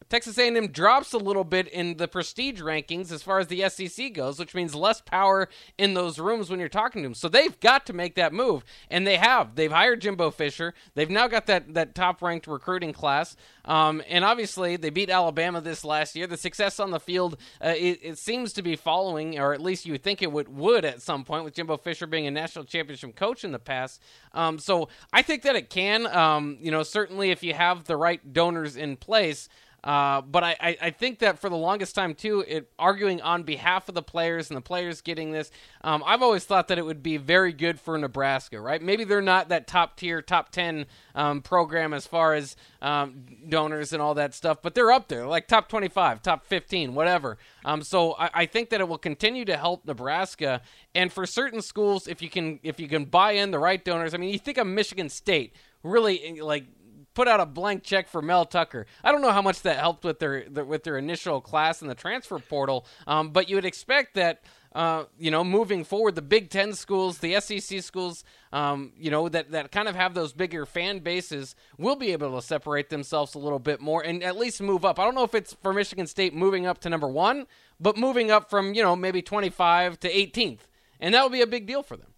Texas 0.10 0.38
A&M 0.38 0.68
drops 0.68 1.14
a 1.14 1.18
little 1.18 1.44
bit 1.44 1.68
in 1.68 1.98
the 1.98 2.08
prestige 2.08 2.62
rankings 2.62 3.12
as 3.12 3.24
far 3.24 3.40
as 3.40 3.48
the 3.48 3.68
SEC 3.70 4.14
goes, 4.14 4.40
which 4.40 4.54
means 4.54 4.76
less 4.76 5.02
power 5.02 5.48
in 5.78 5.94
those 5.94 6.20
rooms 6.20 6.50
when 6.50 6.60
you're 6.60 6.70
talking 6.70 7.02
to 7.02 7.08
them. 7.08 7.14
So 7.14 7.30
they've 7.30 7.58
got 7.60 7.86
to 7.86 7.94
make 7.94 8.16
that 8.16 8.34
move, 8.34 8.64
and 8.90 9.06
they 9.06 9.18
have. 9.18 9.56
They've 9.56 9.72
hired 9.72 10.02
Jimbo 10.02 10.32
Fisher. 10.32 10.74
They've 10.96 11.10
now 11.10 11.28
got 11.28 11.46
that 11.48 11.74
that 11.74 11.96
top 11.96 12.22
ranked 12.22 12.48
recruiting 12.48 12.94
class, 12.94 13.36
um, 13.66 14.02
and 14.08 14.26
obviously 14.26 14.76
they 14.76 14.90
beat 14.90 15.10
Alabama 15.10 15.62
this 15.62 15.86
last 15.86 16.16
year. 16.16 16.28
The 16.28 16.38
success 16.38 16.80
on 16.80 16.92
the 16.92 17.00
field 17.00 17.38
uh, 17.64 17.74
it, 17.78 18.00
it, 18.02 18.18
seems 18.18 18.54
to 18.54 18.62
be 18.62 18.76
following, 18.76 19.40
or 19.40 19.54
at 19.54 19.62
least 19.62 19.86
you 19.86 19.98
think 19.98 20.22
it 20.22 20.32
would 20.32 20.50
would 20.50 20.86
at 20.86 21.02
some 21.02 21.24
point 21.24 21.46
with 21.46 21.54
Jimbo 21.54 21.78
Fisher 21.78 22.08
being 22.08 22.28
a 22.28 22.32
national 22.32 22.66
championship 22.66 23.16
coach 23.16 23.44
in 23.44 23.52
the 23.52 23.60
past. 23.60 24.02
Um, 24.34 24.60
so 24.60 24.90
I 25.14 25.22
think 25.22 25.44
that 25.44 25.56
it 25.56 25.70
can. 25.70 26.08
Um, 26.08 26.58
you 26.62 26.72
know, 26.72 26.84
certainly 26.84 27.32
if 27.32 27.44
you 27.44 27.54
have 27.54 27.86
the 27.86 27.98
right 27.98 28.34
donors 28.34 28.76
in 28.76 28.98
place. 28.98 29.50
Uh, 29.84 30.22
but 30.22 30.44
I, 30.44 30.78
I, 30.80 30.90
think 30.92 31.20
that 31.20 31.40
for 31.40 31.50
the 31.50 31.58
longest 31.58 31.96
time 31.96 32.14
too, 32.14 32.46
it 32.48 32.72
arguing 32.78 33.20
on 33.20 33.42
behalf 33.42 33.90
of 33.90 33.96
the 33.96 34.04
players 34.04 34.52
and 34.52 34.58
the 34.58 34.62
players 34.62 35.02
getting 35.02 35.32
this, 35.32 35.50
um, 35.84 36.04
I've 36.06 36.22
always 36.22 36.46
thought 36.46 36.68
that 36.68 36.78
it 36.78 36.86
would 36.86 37.02
be 37.02 37.18
very 37.18 37.52
good 37.52 37.80
for 37.80 37.98
Nebraska, 37.98 38.62
right? 38.62 38.80
Maybe 38.80 39.06
they're 39.06 39.24
not 39.24 39.50
that 39.50 39.66
top 39.66 39.98
tier, 39.98 40.22
top 40.22 40.52
ten 40.52 40.86
um, 41.16 41.42
program 41.42 41.94
as 41.94 42.06
far 42.06 42.36
as 42.36 42.56
um, 42.84 43.26
donors 43.50 43.92
and 43.92 44.04
all 44.04 44.14
that 44.14 44.36
stuff, 44.36 44.60
but 44.62 44.76
they're 44.76 44.92
up 44.92 45.08
there, 45.08 45.26
like 45.26 45.48
top 45.48 45.68
twenty-five, 45.68 46.22
top 46.22 46.46
fifteen, 46.46 46.94
whatever. 46.94 47.40
Um, 47.66 47.82
so 47.82 48.14
I, 48.14 48.30
I 48.34 48.46
think 48.46 48.70
that 48.70 48.82
it 48.82 48.88
will 48.88 49.00
continue 49.00 49.46
to 49.46 49.58
help 49.58 49.86
Nebraska, 49.86 50.62
and 50.94 51.12
for 51.12 51.26
certain 51.26 51.64
schools, 51.64 52.08
if 52.08 52.22
you 52.22 52.30
can 52.30 52.60
if 52.62 52.80
you 52.80 52.88
can 52.88 53.06
buy 53.06 53.32
in 53.32 53.50
the 53.50 53.60
right 53.60 53.84
donors, 53.84 54.14
I 54.14 54.18
mean, 54.18 54.30
you 54.30 54.38
think 54.38 54.60
of 54.60 54.68
Michigan 54.68 55.10
State, 55.10 55.56
really 55.82 56.40
like 56.40 56.66
put 57.14 57.28
out 57.28 57.40
a 57.40 57.46
blank 57.46 57.84
check 57.84 58.08
for 58.08 58.22
Mel 58.22 58.46
Tucker. 58.46 58.86
I 59.04 59.12
don't 59.12 59.22
know 59.22 59.32
how 59.32 59.42
much 59.42 59.62
that 59.64 59.78
helped 59.78 60.04
with 60.04 60.20
their, 60.20 60.46
their 60.50 60.66
with 60.66 60.84
their 60.84 60.98
initial 60.98 61.42
class 61.42 61.82
in 61.82 61.88
the 61.88 61.96
transfer 61.96 62.40
portal, 62.40 62.86
um, 63.08 63.30
but 63.30 63.50
you 63.50 63.56
would 63.56 63.66
expect 63.66 64.16
that 64.16 64.42
uh, 64.74 65.04
you 65.20 65.30
know, 65.32 65.44
moving 65.44 65.84
forward, 65.84 66.16
the 66.16 66.22
Big 66.22 66.50
Ten 66.50 66.74
schools, 66.74 67.18
the 67.18 67.40
SEC 67.42 67.82
schools, 67.82 68.24
um, 68.54 68.94
you 68.98 69.12
know, 69.12 69.28
that, 69.28 69.52
that 69.52 69.72
kind 69.72 69.90
of 69.90 69.96
have 69.96 70.14
those 70.14 70.32
bigger 70.32 70.66
fan 70.66 71.00
bases 71.00 71.56
will 71.78 71.98
be 71.98 72.14
able 72.14 72.40
to 72.40 72.42
separate 72.46 72.90
themselves 72.90 73.36
a 73.36 73.40
little 73.40 73.60
bit 73.60 73.82
more 73.82 74.02
and 74.02 74.24
at 74.24 74.38
least 74.38 74.62
move 74.62 74.86
up. 74.86 74.98
I 74.98 75.04
don't 75.04 75.16
know 75.16 75.24
if 75.24 75.36
it's 75.36 75.54
for 75.62 75.74
Michigan 75.74 76.08
State 76.08 76.34
moving 76.34 76.66
up 76.66 76.80
to 76.80 76.90
number 76.90 77.08
one, 77.08 77.48
but 77.82 77.98
moving 77.98 78.32
up 78.32 78.50
from, 78.50 78.74
you 78.74 78.82
know, 78.82 78.96
maybe 78.96 79.22
25 79.22 80.00
to 80.00 80.10
18th. 80.10 80.60
And 81.02 81.14
that 81.14 81.24
would 81.24 81.34
be 81.34 81.42
a 81.42 81.48
big 81.48 81.68
deal 81.68 81.84
for 81.84 81.98
them. 81.98 82.11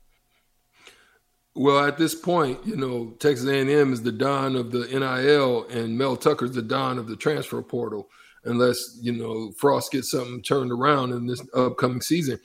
Well, 1.55 1.85
at 1.85 1.97
this 1.97 2.15
point, 2.15 2.65
you 2.65 2.75
know, 2.75 3.13
Texas 3.19 3.47
A&M 3.47 3.93
is 3.93 4.01
the 4.01 4.11
don 4.11 4.55
of 4.55 4.71
the 4.71 4.87
NIL, 4.87 5.67
and 5.67 5.97
Mel 5.97 6.17
Tucker's 6.17 6.53
the 6.53 6.63
don 6.63 6.97
of 6.97 7.07
the 7.07 7.15
transfer 7.15 7.61
portal 7.61 8.09
unless 8.45 8.97
you 9.01 9.11
know 9.11 9.51
Frost 9.57 9.91
gets 9.91 10.11
something 10.11 10.41
turned 10.41 10.71
around 10.71 11.11
in 11.11 11.27
this 11.27 11.41
upcoming 11.53 12.01
season. 12.01 12.39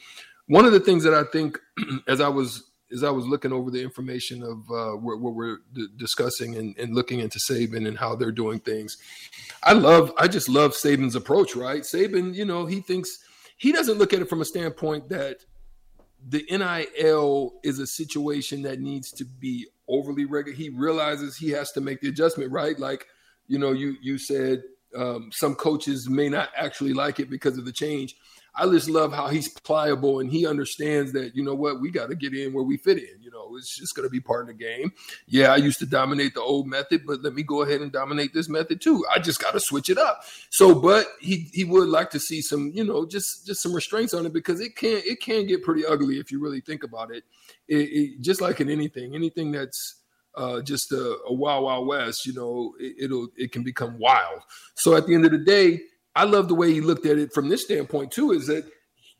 One 0.46 0.64
of 0.64 0.72
the 0.72 0.80
things 0.80 1.04
that 1.04 1.14
I 1.14 1.24
think, 1.24 1.58
as 2.08 2.20
I 2.20 2.28
was 2.28 2.64
as 2.90 3.04
I 3.04 3.10
was 3.10 3.26
looking 3.26 3.52
over 3.52 3.70
the 3.70 3.82
information 3.82 4.42
of 4.42 4.58
uh, 4.70 4.96
what, 4.96 5.20
what 5.20 5.34
we're 5.34 5.58
d- 5.74 5.88
discussing 5.98 6.56
and, 6.56 6.74
and, 6.78 6.94
looking 6.94 7.20
into 7.20 7.38
Saban 7.38 7.86
and 7.86 7.98
how 7.98 8.16
they're 8.16 8.32
doing 8.32 8.60
things, 8.60 8.96
I 9.62 9.74
love, 9.74 10.10
I 10.16 10.26
just 10.26 10.48
love 10.48 10.72
Saban's 10.72 11.14
approach. 11.14 11.54
Right, 11.54 11.82
Saban, 11.82 12.34
you 12.34 12.46
know, 12.46 12.64
he 12.64 12.80
thinks 12.80 13.18
he 13.58 13.72
doesn't 13.72 13.98
look 13.98 14.14
at 14.14 14.22
it 14.22 14.28
from 14.30 14.40
a 14.40 14.46
standpoint 14.46 15.10
that 15.10 15.44
the 16.26 16.44
NIL 16.50 17.54
is 17.62 17.78
a 17.78 17.86
situation 17.86 18.62
that 18.62 18.80
needs 18.80 19.12
to 19.12 19.24
be 19.24 19.66
overly 19.88 20.24
regular. 20.24 20.56
He 20.56 20.68
realizes 20.70 21.36
he 21.36 21.50
has 21.50 21.72
to 21.72 21.80
make 21.80 22.00
the 22.00 22.08
adjustment. 22.08 22.52
Right, 22.52 22.78
like 22.78 23.06
you 23.46 23.58
know, 23.58 23.72
you 23.72 23.96
you 24.02 24.18
said 24.18 24.62
um, 24.96 25.30
some 25.32 25.54
coaches 25.54 26.08
may 26.08 26.28
not 26.28 26.50
actually 26.56 26.92
like 26.92 27.20
it 27.20 27.30
because 27.30 27.58
of 27.58 27.64
the 27.64 27.72
change. 27.72 28.16
I 28.58 28.66
just 28.66 28.90
love 28.90 29.12
how 29.12 29.28
he's 29.28 29.48
pliable 29.48 30.20
and 30.20 30.30
he 30.30 30.46
understands 30.46 31.12
that, 31.12 31.36
you 31.36 31.44
know 31.44 31.54
what, 31.54 31.80
we 31.80 31.90
got 31.90 32.10
to 32.10 32.16
get 32.16 32.34
in 32.34 32.52
where 32.52 32.64
we 32.64 32.76
fit 32.76 32.98
in. 32.98 33.22
You 33.22 33.30
know, 33.30 33.56
it's 33.56 33.76
just 33.76 33.94
going 33.94 34.06
to 34.06 34.10
be 34.10 34.20
part 34.20 34.42
of 34.42 34.48
the 34.48 34.64
game. 34.64 34.92
Yeah, 35.26 35.52
I 35.52 35.56
used 35.56 35.78
to 35.78 35.86
dominate 35.86 36.34
the 36.34 36.40
old 36.40 36.66
method, 36.66 37.02
but 37.06 37.22
let 37.22 37.34
me 37.34 37.42
go 37.42 37.62
ahead 37.62 37.80
and 37.80 37.92
dominate 37.92 38.34
this 38.34 38.48
method 38.48 38.80
too. 38.80 39.04
I 39.14 39.20
just 39.20 39.40
got 39.40 39.52
to 39.52 39.60
switch 39.60 39.88
it 39.88 39.98
up. 39.98 40.22
So, 40.50 40.74
but 40.74 41.06
he 41.20 41.48
he 41.52 41.64
would 41.64 41.88
like 41.88 42.10
to 42.10 42.20
see 42.20 42.42
some, 42.42 42.72
you 42.74 42.84
know, 42.84 43.06
just 43.06 43.46
just 43.46 43.62
some 43.62 43.74
restraints 43.74 44.14
on 44.14 44.26
it 44.26 44.32
because 44.32 44.60
it 44.60 44.76
can 44.76 45.00
it 45.04 45.20
can 45.20 45.46
get 45.46 45.62
pretty 45.62 45.86
ugly 45.86 46.18
if 46.18 46.32
you 46.32 46.40
really 46.40 46.60
think 46.60 46.82
about 46.82 47.14
it. 47.14 47.24
it, 47.68 47.76
it 47.76 48.20
just 48.20 48.40
like 48.40 48.60
in 48.60 48.68
anything, 48.68 49.14
anything 49.14 49.52
that's 49.52 50.02
uh, 50.36 50.62
just 50.62 50.92
a, 50.92 51.18
a 51.26 51.32
wild 51.32 51.64
wild 51.64 51.86
west 51.86 52.24
you 52.24 52.32
know 52.32 52.72
it, 52.78 53.10
will 53.10 53.28
it 53.36 53.50
can 53.50 53.64
become 53.64 53.98
wild 53.98 54.40
so 54.76 54.94
at 54.94 55.04
the 55.06 55.14
end 55.14 55.24
of 55.24 55.32
the 55.32 55.38
day 55.38 55.80
i 56.18 56.24
love 56.24 56.48
the 56.48 56.54
way 56.54 56.72
he 56.72 56.80
looked 56.80 57.06
at 57.06 57.18
it 57.18 57.32
from 57.32 57.48
this 57.48 57.64
standpoint 57.64 58.10
too 58.10 58.32
is 58.32 58.46
that 58.46 58.64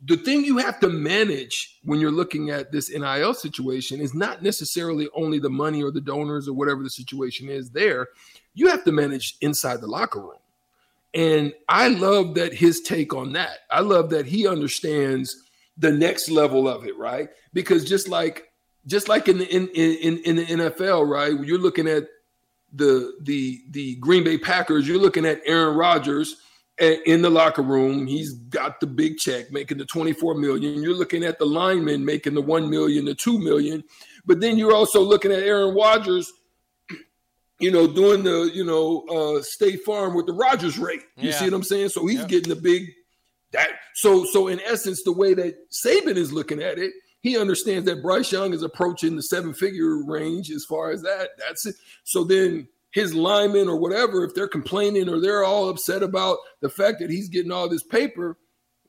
the 0.05 0.17
thing 0.17 0.45
you 0.45 0.59
have 0.59 0.79
to 0.79 0.89
manage 0.89 1.79
when 1.83 1.99
you're 1.99 2.11
looking 2.11 2.51
at 2.51 2.71
this 2.71 2.91
nil 2.91 3.35
situation 3.35 4.01
is 4.01 4.15
not 4.15 4.43
necessarily 4.43 5.09
only 5.15 5.39
the 5.39 5.51
money 5.51 5.83
or 5.83 5.91
the 5.91 6.01
donors 6.01 6.49
or 6.49 6.53
whatever 6.53 6.83
the 6.83 6.91
situation 6.91 7.49
is 7.49 7.71
there 7.71 8.09
you 8.55 8.69
have 8.69 8.85
to 8.85 8.93
manage 8.93 9.37
inside 9.41 9.81
the 9.81 9.87
locker 9.87 10.21
room 10.21 10.39
and 11.15 11.53
i 11.69 11.89
love 11.89 12.35
that 12.35 12.53
his 12.53 12.81
take 12.81 13.15
on 13.15 13.33
that 13.33 13.59
i 13.71 13.81
love 13.81 14.11
that 14.11 14.27
he 14.27 14.47
understands 14.47 15.35
the 15.77 15.91
next 15.91 16.29
level 16.29 16.69
of 16.69 16.87
it 16.87 16.97
right 16.99 17.31
because 17.53 17.89
just 17.89 18.09
like 18.09 18.49
just 18.89 19.09
like 19.09 19.29
in 19.29 19.39
the 19.39 19.47
in, 19.47 19.69
in 19.69 20.19
in 20.19 20.37
the 20.37 20.45
NFL, 20.47 21.09
right? 21.09 21.33
You're 21.47 21.59
looking 21.59 21.87
at 21.87 22.09
the 22.73 23.15
the 23.21 23.61
the 23.71 23.97
Green 23.97 24.25
Bay 24.25 24.39
Packers. 24.39 24.89
You're 24.89 24.99
looking 24.99 25.27
at 25.27 25.43
Aaron 25.45 25.77
Rodgers 25.77 26.37
in 26.81 27.23
the 27.23 27.31
locker 27.31 27.63
room. 27.63 28.07
He's 28.07 28.33
got 28.35 28.81
the 28.81 28.87
big 28.87 29.19
check, 29.19 29.51
making 29.51 29.79
the 29.79 29.85
24 29.85 30.35
million. 30.35 30.83
You're 30.83 30.95
looking 30.95 31.25
at 31.25 31.39
the 31.39 31.47
lineman 31.47 32.05
making 32.05 32.35
the 32.35 32.43
1 32.43 32.71
million, 32.71 33.05
the 33.05 33.15
2 33.15 33.39
million. 33.39 33.83
But 34.27 34.41
then 34.41 34.59
you're 34.59 34.75
also 34.75 35.01
looking 35.01 35.33
at 35.33 35.43
Aaron 35.43 35.75
Rodgers, 35.75 36.33
you 37.61 37.71
know, 37.71 37.87
doing 37.87 38.23
the, 38.23 38.51
you 38.55 38.65
know, 38.65 39.05
uh 39.09 39.43
State 39.43 39.83
Farm 39.85 40.15
with 40.15 40.27
the 40.27 40.33
Rodgers 40.33 40.79
rate. 40.79 41.03
You 41.17 41.31
yeah. 41.31 41.39
see 41.39 41.45
what 41.47 41.55
I'm 41.55 41.63
saying? 41.63 41.91
So 41.91 42.07
he's 42.07 42.25
getting 42.25 42.49
the 42.49 42.61
big 42.61 42.93
that 43.53 43.71
so 43.95 44.25
so 44.25 44.49
in 44.49 44.61
essence, 44.61 45.03
the 45.03 45.13
way 45.13 45.35
that 45.35 45.71
Saban 45.71 46.17
is 46.17 46.33
looking 46.33 46.63
at 46.63 46.79
it 46.79 46.93
he 47.21 47.37
understands 47.37 47.85
that 47.87 48.03
Bryce 48.03 48.31
Young 48.31 48.55
is 48.55 48.63
approaching 48.63 49.17
the 49.17 49.23
seven 49.23 49.53
figure 49.53 50.05
range 50.05 50.51
as 50.51 50.65
far 50.65 50.91
as 50.91 51.03
that. 51.03 51.31
That's 51.39 51.67
it. 51.67 51.75
So 52.05 52.25
then 52.25 52.69
his 52.91 53.15
linemen 53.15 53.69
or 53.69 53.77
whatever, 53.77 54.25
if 54.25 54.35
they're 54.35 54.49
complaining 54.49 55.09
or 55.09 55.21
they're 55.21 55.45
all 55.45 55.69
upset 55.69 56.03
about 56.03 56.39
the 56.61 56.69
fact 56.69 57.01
that 57.01 57.11
he's 57.11 57.29
getting 57.29 57.53
all 57.53 57.69
this 57.69 57.83
paper, 57.83 58.39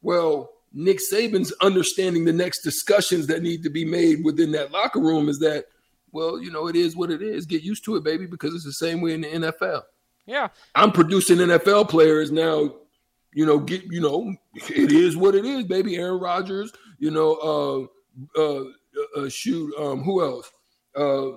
well, 0.01 0.51
Nick 0.74 1.00
Saban's 1.12 1.51
understanding 1.62 2.25
the 2.25 2.34
next 2.34 2.62
discussions 2.62 3.27
that 3.27 3.41
need 3.41 3.63
to 3.63 3.70
be 3.70 3.86
made 3.86 4.24
within 4.24 4.51
that 4.51 4.72
locker 4.72 5.00
room 5.00 5.27
is 5.27 5.39
that, 5.39 5.65
well, 6.12 6.41
you 6.41 6.51
know, 6.51 6.68
it 6.68 6.75
is 6.75 6.96
what 6.96 7.12
it 7.12 7.22
is. 7.22 7.46
Get 7.46 7.63
used 7.63 7.84
to 7.86 7.96
it, 7.96 8.03
baby, 8.03 8.25
because 8.25 8.53
it's 8.53 8.65
the 8.65 8.74
same 8.74 9.01
way 9.01 9.13
in 9.13 9.22
the 9.22 9.27
NFL. 9.27 9.84
Yeah. 10.25 10.50
I'm 10.75 10.91
producing 10.91 11.38
NFL 11.38 11.89
players 11.89 12.32
now, 12.32 12.75
you 13.34 13.46
know, 13.46 13.60
get, 13.60 13.84
you 13.86 14.00
know, 14.00 14.36
it 14.70 14.91
is 14.91 15.18
what 15.18 15.36
it 15.36 15.46
is, 15.46 15.65
baby. 15.65 15.98
Aaron 15.98 16.20
Rodgers, 16.20 16.72
you 17.00 17.12
know, 17.12 17.89
uh, 18.36 18.39
uh, 18.39 18.63
uh, 19.18 19.29
shoot, 19.29 19.74
um, 19.79 20.03
who 20.03 20.24
else? 20.24 20.51
Uh, 20.96 21.32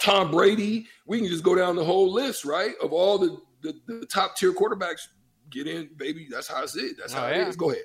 Tom 0.00 0.30
Brady. 0.30 0.86
We 1.06 1.18
can 1.18 1.28
just 1.28 1.44
go 1.44 1.54
down 1.54 1.76
the 1.76 1.84
whole 1.84 2.12
list, 2.12 2.44
right? 2.44 2.74
Of 2.82 2.92
all 2.92 3.18
the, 3.18 3.38
the, 3.62 3.74
the 3.86 4.06
top 4.06 4.36
tier 4.36 4.52
quarterbacks. 4.52 5.08
Get 5.48 5.68
in, 5.68 5.90
baby. 5.96 6.26
That's 6.28 6.48
how 6.48 6.62
I 6.62 6.66
see 6.66 6.80
it. 6.80 6.96
That's 6.98 7.12
how 7.12 7.26
oh, 7.26 7.28
yeah. 7.28 7.42
it 7.42 7.48
is. 7.48 7.56
Go 7.56 7.70
ahead. 7.70 7.84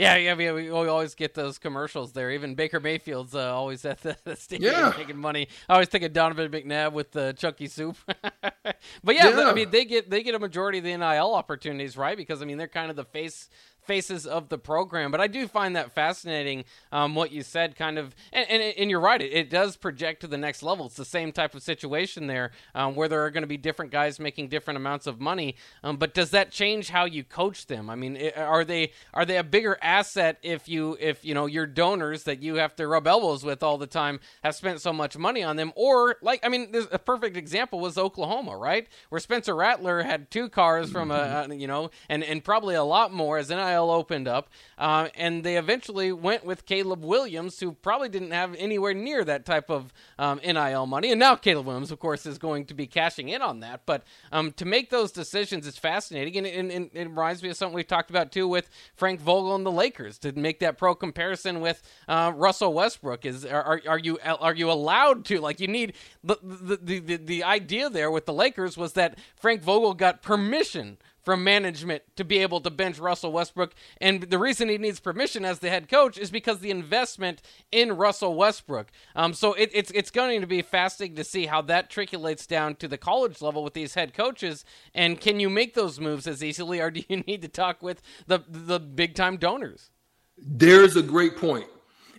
Yeah, 0.00 0.16
yeah, 0.16 0.34
yeah. 0.34 0.52
We 0.52 0.70
always 0.70 1.14
get 1.14 1.34
those 1.34 1.58
commercials 1.58 2.12
there. 2.12 2.30
Even 2.30 2.54
Baker 2.54 2.80
Mayfield's 2.80 3.34
uh, 3.34 3.54
always 3.54 3.84
at 3.84 4.00
the, 4.00 4.16
the 4.24 4.34
stadium 4.34 4.72
yeah. 4.72 4.94
making 4.96 5.18
money. 5.18 5.48
I 5.68 5.74
always 5.74 5.88
think 5.88 6.04
of 6.04 6.14
Donovan 6.14 6.50
McNabb 6.50 6.92
with 6.92 7.12
the 7.12 7.34
Chunky 7.36 7.66
Soup. 7.66 7.96
but 8.32 8.74
yeah, 9.04 9.28
yeah, 9.28 9.50
I 9.50 9.52
mean 9.52 9.70
they 9.70 9.84
get 9.84 10.08
they 10.08 10.22
get 10.22 10.34
a 10.34 10.38
majority 10.38 10.78
of 10.78 10.84
the 10.84 10.96
NIL 10.96 11.34
opportunities, 11.34 11.98
right? 11.98 12.16
Because 12.16 12.40
I 12.40 12.46
mean 12.46 12.56
they're 12.56 12.66
kind 12.66 12.88
of 12.88 12.96
the 12.96 13.04
face 13.04 13.50
faces 13.82 14.26
of 14.26 14.48
the 14.48 14.58
program. 14.58 15.10
But 15.10 15.20
I 15.20 15.26
do 15.26 15.46
find 15.48 15.76
that 15.76 15.92
fascinating 15.92 16.64
um, 16.92 17.14
what 17.14 17.32
you 17.32 17.42
said, 17.42 17.76
kind 17.76 17.98
of, 17.98 18.14
and, 18.32 18.48
and, 18.48 18.62
and 18.62 18.90
you're 18.90 19.00
right, 19.00 19.20
it, 19.20 19.32
it, 19.32 19.50
does 19.50 19.76
project 19.76 20.20
to 20.20 20.26
the 20.26 20.36
next 20.36 20.62
level. 20.62 20.86
It's 20.86 20.96
the 20.96 21.04
same 21.04 21.32
type 21.32 21.54
of 21.54 21.62
situation 21.62 22.26
there 22.26 22.52
um, 22.74 22.94
where 22.94 23.08
there 23.08 23.24
are 23.24 23.30
going 23.30 23.42
to 23.42 23.48
be 23.48 23.56
different 23.56 23.90
guys 23.90 24.20
making 24.20 24.48
different 24.48 24.76
amounts 24.76 25.06
of 25.06 25.20
money. 25.20 25.56
Um, 25.82 25.96
but 25.96 26.14
does 26.14 26.30
that 26.30 26.52
change 26.52 26.90
how 26.90 27.04
you 27.04 27.24
coach 27.24 27.66
them? 27.66 27.90
I 27.90 27.96
mean, 27.96 28.30
are 28.36 28.64
they 28.64 28.92
are 29.12 29.24
they 29.24 29.36
a 29.38 29.44
bigger 29.44 29.76
asset 29.82 30.38
if 30.42 30.68
you 30.68 30.96
if 31.00 31.24
you 31.24 31.34
know 31.34 31.46
your 31.46 31.66
donors 31.66 32.24
that 32.24 32.42
you 32.42 32.56
have 32.56 32.76
to 32.76 32.86
rub 32.86 33.06
elbows 33.06 33.44
with 33.44 33.62
all 33.62 33.78
the 33.78 33.86
time 33.86 34.20
have 34.44 34.54
spent 34.54 34.80
so 34.80 34.92
much 34.92 35.16
money 35.16 35.42
on 35.42 35.56
them, 35.56 35.72
or 35.74 36.16
like 36.22 36.40
I 36.44 36.48
mean, 36.48 36.72
there's 36.72 36.88
a 36.92 36.98
perfect 36.98 37.36
example 37.36 37.80
was 37.80 37.98
Oklahoma, 37.98 38.56
right, 38.56 38.86
where 39.08 39.20
Spencer 39.20 39.54
Rattler 39.54 40.02
had 40.02 40.30
two 40.30 40.48
cars 40.48 40.90
from 40.90 41.10
a, 41.10 41.46
a 41.48 41.54
you 41.54 41.66
know, 41.66 41.90
and 42.08 42.22
and 42.22 42.44
probably 42.44 42.74
a 42.74 42.84
lot 42.84 43.12
more 43.12 43.38
as 43.38 43.50
NIL 43.70 43.90
opened 43.90 44.28
up, 44.28 44.48
uh, 44.78 45.08
and 45.14 45.44
they 45.44 45.56
eventually 45.56 46.12
went 46.12 46.44
with 46.44 46.66
Caleb 46.66 47.04
Williams, 47.04 47.60
who 47.60 47.72
probably 47.72 48.08
didn't 48.08 48.32
have 48.32 48.54
anywhere 48.56 48.94
near 48.94 49.24
that 49.24 49.44
type 49.44 49.70
of 49.70 49.92
um, 50.18 50.40
NIL 50.44 50.86
money. 50.86 51.10
And 51.10 51.18
now 51.18 51.36
Caleb 51.36 51.66
Williams, 51.66 51.90
of 51.90 51.98
course, 51.98 52.26
is 52.26 52.38
going 52.38 52.66
to 52.66 52.74
be 52.74 52.86
cashing 52.86 53.28
in 53.28 53.42
on 53.42 53.60
that. 53.60 53.82
But 53.86 54.04
um, 54.32 54.52
to 54.52 54.64
make 54.64 54.90
those 54.90 55.12
decisions 55.12 55.66
is 55.66 55.78
fascinating, 55.78 56.36
and, 56.36 56.46
and, 56.46 56.70
and, 56.70 56.90
it 56.92 57.08
reminds 57.08 57.42
me 57.42 57.50
of 57.50 57.56
something 57.56 57.74
we've 57.74 57.86
talked 57.86 58.10
about 58.10 58.32
too 58.32 58.48
with 58.48 58.68
Frank 58.96 59.20
Vogel 59.20 59.54
and 59.54 59.64
the 59.64 59.72
Lakers 59.72 60.18
to 60.18 60.32
make 60.32 60.60
that 60.60 60.78
pro 60.78 60.94
comparison 60.94 61.60
with 61.60 61.82
uh, 62.08 62.32
Russell 62.34 62.72
Westbrook. 62.72 63.24
Is 63.24 63.44
are, 63.44 63.80
are 63.86 63.98
you 63.98 64.18
are 64.24 64.54
you 64.54 64.70
allowed 64.70 65.24
to 65.26 65.40
like 65.40 65.60
you 65.60 65.68
need 65.68 65.94
the 66.22 66.36
the, 66.42 67.00
the 67.00 67.16
the 67.16 67.44
idea 67.44 67.90
there 67.90 68.10
with 68.10 68.26
the 68.26 68.32
Lakers 68.32 68.76
was 68.76 68.94
that 68.94 69.18
Frank 69.36 69.62
Vogel 69.62 69.94
got 69.94 70.22
permission 70.22 70.98
from 71.30 71.44
management 71.44 72.02
to 72.16 72.24
be 72.24 72.38
able 72.38 72.60
to 72.60 72.70
bench 72.70 72.98
Russell 72.98 73.30
Westbrook. 73.30 73.72
And 74.00 74.24
the 74.24 74.36
reason 74.36 74.68
he 74.68 74.78
needs 74.78 74.98
permission 74.98 75.44
as 75.44 75.60
the 75.60 75.70
head 75.70 75.88
coach 75.88 76.18
is 76.18 76.28
because 76.28 76.58
the 76.58 76.72
investment 76.72 77.40
in 77.70 77.92
Russell 77.92 78.34
Westbrook. 78.34 78.88
Um, 79.14 79.32
so 79.32 79.52
it, 79.52 79.70
it's 79.72 79.92
it's 79.92 80.10
going 80.10 80.40
to 80.40 80.48
be 80.48 80.60
fascinating 80.60 81.14
to 81.14 81.22
see 81.22 81.46
how 81.46 81.62
that 81.62 81.88
trickulates 81.88 82.48
down 82.48 82.74
to 82.76 82.88
the 82.88 82.98
college 82.98 83.40
level 83.40 83.62
with 83.62 83.74
these 83.74 83.94
head 83.94 84.12
coaches. 84.12 84.64
And 84.92 85.20
can 85.20 85.38
you 85.38 85.48
make 85.48 85.74
those 85.74 86.00
moves 86.00 86.26
as 86.26 86.42
easily, 86.42 86.80
or 86.80 86.90
do 86.96 87.04
you 87.08 87.18
need 87.18 87.42
to 87.42 87.48
talk 87.48 87.80
with 87.80 88.02
the 88.26 88.40
the 88.48 88.80
big 88.80 89.14
time 89.14 89.36
donors? 89.36 89.92
There's 90.36 90.96
a 90.96 91.02
great 91.02 91.36
point. 91.36 91.68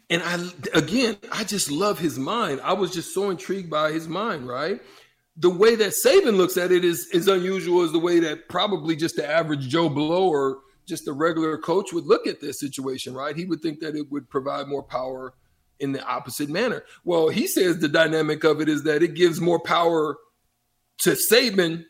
And 0.10 0.24
I 0.24 0.38
again, 0.74 1.18
I 1.34 1.44
just 1.44 1.70
love 1.70 2.00
his 2.00 2.18
mind. 2.18 2.62
I 2.64 2.72
was 2.72 2.92
just 2.92 3.14
so 3.14 3.30
intrigued 3.30 3.70
by 3.70 3.92
his 3.92 4.08
mind, 4.08 4.48
right? 4.48 4.80
The 5.42 5.50
way 5.50 5.76
that 5.76 5.94
Saban 6.06 6.38
looks 6.38 6.56
at 6.56 6.72
it 6.72 6.86
is 6.86 7.08
is 7.08 7.28
unusual 7.28 7.82
as 7.82 7.92
the 7.92 8.00
way 8.00 8.20
that 8.20 8.48
probably 8.48 8.96
just 8.96 9.16
the 9.16 9.30
average 9.30 9.68
Joe 9.68 9.90
Blow 9.90 10.30
or 10.30 10.60
just 10.88 11.08
a 11.08 11.14
regular 11.14 11.58
coach 11.58 11.92
would 11.94 12.06
look 12.06 12.28
at 12.28 12.40
this 12.40 12.60
situation, 12.60 13.16
right? 13.16 13.36
He 13.36 13.46
would 13.46 13.62
think 13.62 13.80
that 13.80 13.96
it 13.96 14.12
would 14.12 14.30
provide 14.30 14.68
more 14.68 14.84
power 14.84 15.34
in 15.80 15.94
the 15.94 16.06
opposite 16.06 16.50
manner. 16.50 16.84
Well, 17.04 17.30
he 17.30 17.48
says 17.48 17.80
the 17.80 17.88
dynamic 17.88 18.44
of 18.44 18.62
it 18.62 18.70
is 18.70 18.84
that 18.84 19.02
it 19.02 19.16
gives 19.16 19.42
more 19.42 19.60
power 19.60 20.18
to 21.00 21.18
Saban 21.32 21.86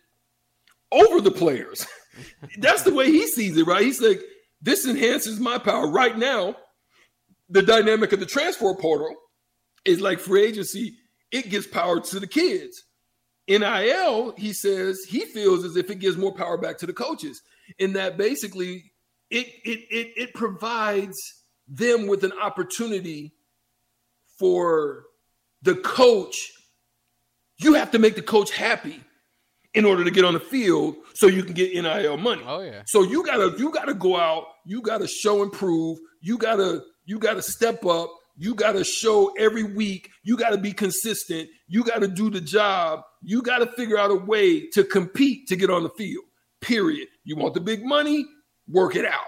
over 0.92 1.20
the 1.20 1.32
players. 1.32 1.86
That's 2.58 2.84
the 2.84 2.94
way 2.94 3.08
he 3.08 3.28
sees 3.28 3.58
it, 3.58 3.68
right? 3.68 3.84
He's 3.84 4.02
like, 4.02 4.22
this 4.62 4.88
enhances 4.88 5.42
my 5.42 5.58
power 5.58 5.90
right 5.90 6.18
now. 6.18 6.56
The 7.50 7.64
dynamic 7.64 8.14
of 8.14 8.22
the 8.22 8.26
transfer 8.26 8.74
portal 8.76 9.14
is 9.84 10.00
like 10.00 10.20
free 10.20 10.44
agency, 10.44 10.96
it 11.32 11.50
gives 11.50 11.68
power 11.68 12.00
to 12.00 12.20
the 12.20 12.28
kids. 12.28 12.84
NIL, 13.48 14.34
he 14.38 14.54
says 14.54 15.04
he 15.08 15.26
feels 15.26 15.64
as 15.64 15.76
if 15.76 15.90
it 15.90 16.00
gives 16.00 16.18
more 16.18 16.34
power 16.34 16.58
back 16.58 16.78
to 16.80 16.86
the 16.86 16.94
coaches, 16.94 17.42
in 17.80 17.94
that 17.94 18.18
basically 18.18 18.92
it 19.30 19.48
it 19.64 19.80
it, 19.90 20.14
it 20.16 20.34
provides 20.34 21.18
them 21.68 22.08
with 22.08 22.24
an 22.24 22.34
opportunity 22.42 23.34
for 24.38 25.06
the 25.62 25.76
coach. 25.76 26.52
You 27.58 27.74
have 27.76 27.92
to 27.92 28.00
make 28.00 28.16
the 28.16 28.22
coach 28.22 28.52
happy 28.52 29.00
in 29.74 29.86
order 29.86 30.04
to 30.04 30.12
get 30.12 30.26
on 30.26 30.34
the 30.34 30.40
field 30.40 30.96
so 31.14 31.28
you 31.28 31.44
can 31.44 31.54
get 31.54 31.74
NIL 31.74 32.18
money. 32.18 32.44
Oh 32.46 32.62
yeah. 32.62 32.82
So 32.86 33.04
you 33.04 33.26
gotta 33.26 33.56
you 33.58 33.72
gotta 33.72 33.94
go 33.94 34.18
out, 34.18 34.46
you 34.66 34.82
gotta 34.82 35.08
show 35.08 35.44
and 35.44 35.52
prove, 35.52 36.00
you 36.20 36.38
gotta 36.38 36.84
you 37.06 37.20
gotta 37.20 37.42
step 37.42 37.86
up, 37.86 38.10
you 38.38 38.56
gotta 38.56 38.84
show 38.84 39.34
every 39.38 39.64
week, 39.64 40.10
you 40.24 40.38
gotta 40.38 40.58
be 40.58 40.74
consistent, 40.74 41.50
you 41.68 41.84
gotta 41.84 42.08
do 42.08 42.30
the 42.30 42.42
job, 42.42 43.04
you 43.22 43.42
gotta 43.42 43.68
figure 43.68 43.98
out 43.98 44.12
a 44.12 44.16
way 44.16 44.68
to 44.70 44.84
compete 44.84 45.48
to 45.48 45.56
get 45.56 45.70
on 45.70 45.84
the 45.84 45.90
field. 45.90 46.24
Period. 46.62 47.08
You 47.24 47.36
want 47.36 47.54
the 47.54 47.60
big 47.60 47.84
money, 47.84 48.26
work 48.68 48.96
it 48.96 49.06
out. 49.06 49.28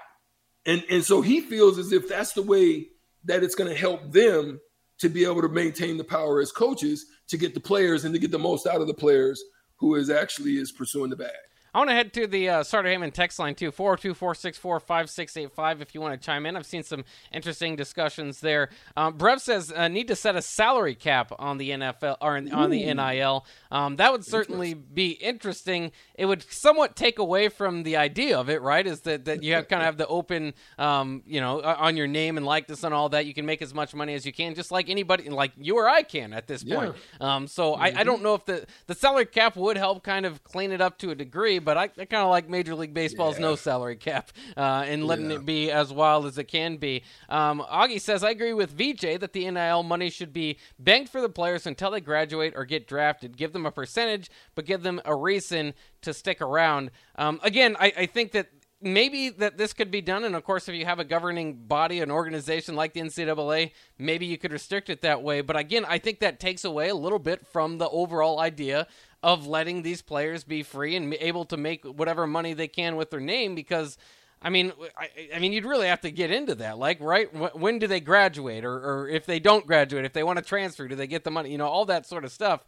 And 0.65 0.83
and 0.89 1.03
so 1.03 1.21
he 1.21 1.41
feels 1.41 1.77
as 1.77 1.91
if 1.91 2.07
that's 2.07 2.33
the 2.33 2.43
way 2.43 2.87
that 3.25 3.43
it's 3.43 3.55
gonna 3.55 3.75
help 3.75 4.11
them 4.11 4.59
to 4.99 5.09
be 5.09 5.25
able 5.25 5.41
to 5.41 5.49
maintain 5.49 5.97
the 5.97 6.03
power 6.03 6.39
as 6.39 6.51
coaches 6.51 7.05
to 7.27 7.37
get 7.37 7.53
the 7.53 7.59
players 7.59 8.05
and 8.05 8.13
to 8.13 8.19
get 8.19 8.31
the 8.31 8.39
most 8.39 8.65
out 8.65 8.81
of 8.81 8.87
the 8.87 8.93
players 8.93 9.43
who 9.77 9.95
is 9.95 10.09
actually 10.09 10.57
is 10.57 10.71
pursuing 10.71 11.09
the 11.09 11.15
bag. 11.15 11.31
I 11.73 11.79
want 11.79 11.89
to 11.89 11.95
head 11.95 12.13
to 12.13 12.27
the 12.27 12.49
uh, 12.49 12.63
Starter 12.63 12.89
Heyman 12.89 13.11
text 13.11 13.39
line 13.39 13.55
too, 13.55 13.71
402 13.71 14.13
464 14.13 14.79
5685 14.79 15.81
if 15.81 15.95
you 15.95 16.01
want 16.01 16.19
to 16.19 16.23
chime 16.23 16.45
in. 16.45 16.55
I've 16.55 16.67
seen 16.67 16.83
some 16.83 17.03
interesting 17.31 17.75
discussions 17.75 18.41
there. 18.41 18.69
Um, 18.95 19.17
Brev 19.17 19.39
says, 19.39 19.73
uh, 19.75 19.87
need 19.87 20.07
to 20.09 20.15
set 20.15 20.35
a 20.35 20.41
salary 20.43 20.93
cap 20.93 21.31
on 21.39 21.57
the 21.57 21.71
NFL 21.71 22.17
or 22.21 22.37
on 22.37 22.69
the 22.69 22.93
NIL. 22.93 23.45
Um, 23.71 23.95
that 23.95 24.11
would 24.11 24.23
certainly 24.23 24.75
be 24.75 25.11
interesting. 25.11 25.91
It 26.13 26.27
would 26.27 26.43
somewhat 26.43 26.95
take 26.95 27.17
away 27.17 27.49
from 27.49 27.81
the 27.81 27.97
idea 27.97 28.37
of 28.37 28.51
it, 28.51 28.61
right? 28.61 28.85
Is 28.85 29.01
that, 29.01 29.25
that 29.25 29.41
you 29.41 29.55
have 29.55 29.67
kind 29.67 29.81
of 29.81 29.87
have 29.87 29.97
the 29.97 30.05
open, 30.05 30.53
um, 30.77 31.23
you 31.25 31.41
know, 31.41 31.59
on 31.63 31.97
your 31.97 32.07
name 32.07 32.37
and 32.37 32.45
likeness 32.45 32.83
and 32.83 32.93
all 32.93 33.09
that. 33.09 33.25
You 33.25 33.33
can 33.33 33.47
make 33.47 33.63
as 33.63 33.73
much 33.73 33.95
money 33.95 34.13
as 34.13 34.27
you 34.27 34.31
can, 34.31 34.53
just 34.53 34.71
like 34.71 34.89
anybody, 34.89 35.27
like 35.27 35.53
you 35.57 35.77
or 35.77 35.89
I 35.89 36.03
can 36.03 36.33
at 36.33 36.45
this 36.45 36.63
point. 36.63 36.93
Yeah. 37.19 37.35
Um, 37.35 37.47
so 37.47 37.71
mm-hmm. 37.71 37.81
I, 37.81 37.93
I 37.97 38.03
don't 38.03 38.21
know 38.21 38.35
if 38.35 38.45
the, 38.45 38.67
the 38.85 38.93
salary 38.93 39.25
cap 39.25 39.55
would 39.55 39.77
help 39.77 40.03
kind 40.03 40.27
of 40.27 40.43
clean 40.43 40.71
it 40.71 40.79
up 40.79 40.99
to 40.99 41.09
a 41.09 41.15
degree 41.15 41.62
but 41.63 41.77
I, 41.77 41.83
I 41.83 42.05
kind 42.05 42.23
of 42.23 42.29
like 42.29 42.49
Major 42.49 42.75
League 42.75 42.93
Baseball's 42.93 43.35
yeah. 43.35 43.41
no 43.41 43.55
salary 43.55 43.95
cap 43.95 44.31
uh, 44.55 44.83
and 44.87 45.05
letting 45.05 45.29
yeah. 45.29 45.37
it 45.37 45.45
be 45.45 45.71
as 45.71 45.91
wild 45.91 46.25
as 46.25 46.37
it 46.37 46.45
can 46.45 46.77
be. 46.77 47.03
Um, 47.29 47.63
Augie 47.71 48.01
says, 48.01 48.23
I 48.23 48.31
agree 48.31 48.53
with 48.53 48.71
VJ 48.71 49.19
that 49.19 49.33
the 49.33 49.49
NIL 49.49 49.83
money 49.83 50.09
should 50.09 50.33
be 50.33 50.57
banked 50.79 51.11
for 51.11 51.21
the 51.21 51.29
players 51.29 51.65
until 51.65 51.91
they 51.91 52.01
graduate 52.01 52.53
or 52.55 52.65
get 52.65 52.87
drafted. 52.87 53.37
Give 53.37 53.53
them 53.53 53.65
a 53.65 53.71
percentage, 53.71 54.29
but 54.55 54.65
give 54.65 54.83
them 54.83 55.01
a 55.05 55.15
reason 55.15 55.73
to 56.01 56.13
stick 56.13 56.41
around. 56.41 56.91
Um, 57.15 57.39
again, 57.43 57.75
I, 57.79 57.93
I 57.97 58.05
think 58.05 58.31
that 58.33 58.49
maybe 58.83 59.29
that 59.29 59.57
this 59.57 59.73
could 59.73 59.89
be 59.89 60.01
done. 60.01 60.23
And 60.23 60.35
of 60.35 60.43
course, 60.43 60.67
if 60.67 60.75
you 60.75 60.85
have 60.85 60.99
a 60.99 61.05
governing 61.05 61.55
body, 61.55 62.01
an 62.01 62.11
organization 62.11 62.75
like 62.75 62.93
the 62.93 62.99
NCAA, 62.99 63.71
maybe 63.97 64.25
you 64.25 64.37
could 64.37 64.51
restrict 64.51 64.89
it 64.89 65.01
that 65.01 65.23
way. 65.23 65.41
But 65.41 65.57
again, 65.57 65.85
I 65.87 65.97
think 65.97 66.19
that 66.19 66.39
takes 66.39 66.63
away 66.65 66.89
a 66.89 66.95
little 66.95 67.19
bit 67.19 67.47
from 67.47 67.77
the 67.77 67.89
overall 67.89 68.39
idea 68.39 68.87
of 69.23 69.47
letting 69.47 69.81
these 69.81 70.01
players 70.01 70.43
be 70.43 70.61
free 70.61 70.95
and 70.97 71.13
able 71.15 71.45
to 71.45 71.57
make 71.57 71.85
whatever 71.85 72.27
money 72.27 72.53
they 72.53 72.67
can 72.67 72.97
with 72.97 73.09
their 73.09 73.21
name 73.21 73.55
because 73.55 73.97
I 74.45 74.49
mean, 74.49 74.73
I, 74.97 75.07
I, 75.33 75.39
mean, 75.39 75.53
you'd 75.53 75.63
really 75.63 75.87
have 75.87 76.01
to 76.01 76.11
get 76.11 76.29
into 76.29 76.55
that. 76.55 76.77
Like, 76.77 76.99
right? 76.99 77.33
When 77.55 77.79
do 77.79 77.87
they 77.87 78.01
graduate, 78.01 78.65
or, 78.65 78.73
or 78.73 79.07
if 79.07 79.25
they 79.25 79.39
don't 79.39 79.65
graduate, 79.65 80.03
if 80.03 80.11
they 80.11 80.23
want 80.23 80.37
to 80.37 80.43
transfer, 80.43 80.85
do 80.85 80.95
they 80.95 81.07
get 81.07 81.23
the 81.23 81.31
money? 81.31 81.49
You 81.49 81.57
know, 81.57 81.67
all 81.67 81.85
that 81.85 82.05
sort 82.05 82.25
of 82.25 82.31
stuff. 82.33 82.65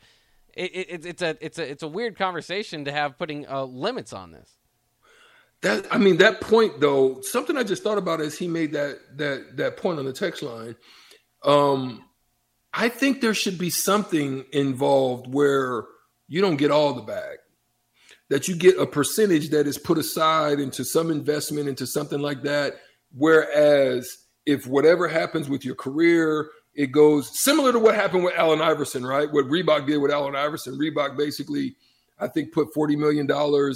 It, 0.53 0.71
it, 0.73 1.05
it's 1.05 1.21
a 1.21 1.35
it's 1.41 1.59
a 1.59 1.69
it's 1.69 1.83
a 1.83 1.87
weird 1.89 2.17
conversation 2.17 2.85
to 2.85 2.93
have 2.93 3.17
putting 3.17 3.45
uh, 3.45 3.65
limits 3.65 4.13
on 4.13 4.31
this. 4.31 4.49
That 5.63 5.85
I 5.91 5.97
mean, 5.97 6.15
that 6.17 6.39
point 6.39 6.79
though, 6.79 7.19
something 7.19 7.57
I 7.57 7.63
just 7.63 7.83
thought 7.83 7.97
about 7.97 8.21
as 8.21 8.37
he 8.37 8.47
made 8.47 8.71
that 8.71 8.99
that 9.17 9.57
that 9.57 9.75
point 9.75 9.99
on 9.99 10.05
the 10.05 10.13
text 10.13 10.43
line. 10.43 10.77
Um, 11.43 12.05
I 12.73 12.87
think 12.87 13.19
there 13.19 13.33
should 13.33 13.57
be 13.57 13.69
something 13.69 14.45
involved 14.53 15.27
where 15.27 15.83
you 16.27 16.41
don't 16.41 16.57
get 16.57 16.71
all 16.71 16.93
the 16.93 17.01
bag. 17.01 17.37
That 18.29 18.47
you 18.47 18.55
get 18.55 18.79
a 18.79 18.87
percentage 18.87 19.49
that 19.49 19.67
is 19.67 19.77
put 19.77 19.99
aside 19.99 20.59
into 20.59 20.83
some 20.83 21.11
investment 21.11 21.69
into 21.69 21.85
something 21.85 22.19
like 22.19 22.41
that. 22.43 22.75
Whereas 23.15 24.25
if 24.45 24.65
whatever 24.65 25.07
happens 25.07 25.47
with 25.47 25.63
your 25.63 25.75
career, 25.75 26.49
it 26.73 26.91
goes 26.91 27.39
similar 27.41 27.71
to 27.71 27.79
what 27.79 27.95
happened 27.95 28.23
with 28.23 28.35
Allen 28.35 28.61
Iverson, 28.61 29.05
right? 29.05 29.31
What 29.31 29.45
Reebok 29.45 29.87
did 29.87 29.97
with 29.97 30.11
Allen 30.11 30.35
Iverson. 30.35 30.77
Reebok 30.77 31.17
basically, 31.17 31.75
I 32.19 32.27
think, 32.27 32.51
put 32.51 32.73
$40 32.73 32.97
million 32.97 33.29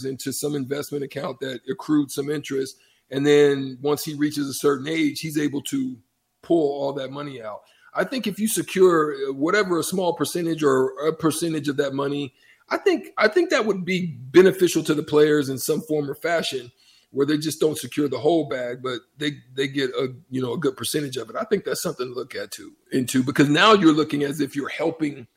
into 0.05 0.33
some 0.33 0.55
investment 0.55 1.03
account 1.03 1.39
that 1.39 1.61
accrued 1.69 2.11
some 2.11 2.29
interest. 2.29 2.77
And 3.11 3.25
then 3.25 3.77
once 3.81 4.03
he 4.03 4.15
reaches 4.15 4.47
a 4.49 4.53
certain 4.53 4.87
age, 4.87 5.19
he's 5.19 5.37
able 5.37 5.61
to 5.63 5.97
pull 6.41 6.81
all 6.81 6.93
that 6.93 7.11
money 7.11 7.41
out. 7.41 7.61
I 7.93 8.03
think 8.03 8.27
if 8.27 8.39
you 8.39 8.47
secure 8.47 9.13
uh, 9.13 9.33
whatever 9.33 9.79
a 9.79 9.83
small 9.83 10.13
percentage 10.13 10.63
or 10.63 11.07
a 11.07 11.13
percentage 11.13 11.67
of 11.67 11.77
that 11.77 11.93
money, 11.93 12.33
I 12.69 12.77
think 12.77 13.07
I 13.17 13.27
think 13.27 13.49
that 13.49 13.65
would 13.65 13.85
be 13.85 14.07
beneficial 14.07 14.83
to 14.83 14.93
the 14.93 15.03
players 15.03 15.49
in 15.49 15.57
some 15.57 15.81
form 15.81 16.09
or 16.09 16.15
fashion, 16.15 16.71
where 17.11 17.25
they 17.25 17.37
just 17.37 17.59
don't 17.59 17.77
secure 17.77 18.07
the 18.07 18.19
whole 18.19 18.47
bag, 18.47 18.83
but 18.83 18.99
they 19.17 19.37
they 19.55 19.67
get 19.67 19.89
a 19.91 20.13
you 20.29 20.41
know 20.41 20.53
a 20.53 20.57
good 20.57 20.77
percentage 20.77 21.17
of 21.17 21.29
it. 21.29 21.35
I 21.35 21.43
think 21.43 21.63
that's 21.63 21.81
something 21.81 22.07
to 22.07 22.13
look 22.13 22.35
at 22.35 22.51
too 22.51 22.73
into 22.91 23.23
because 23.23 23.49
now 23.49 23.73
you're 23.73 23.93
looking 23.93 24.23
as 24.23 24.39
if 24.39 24.55
you're 24.55 24.69
helping. 24.69 25.27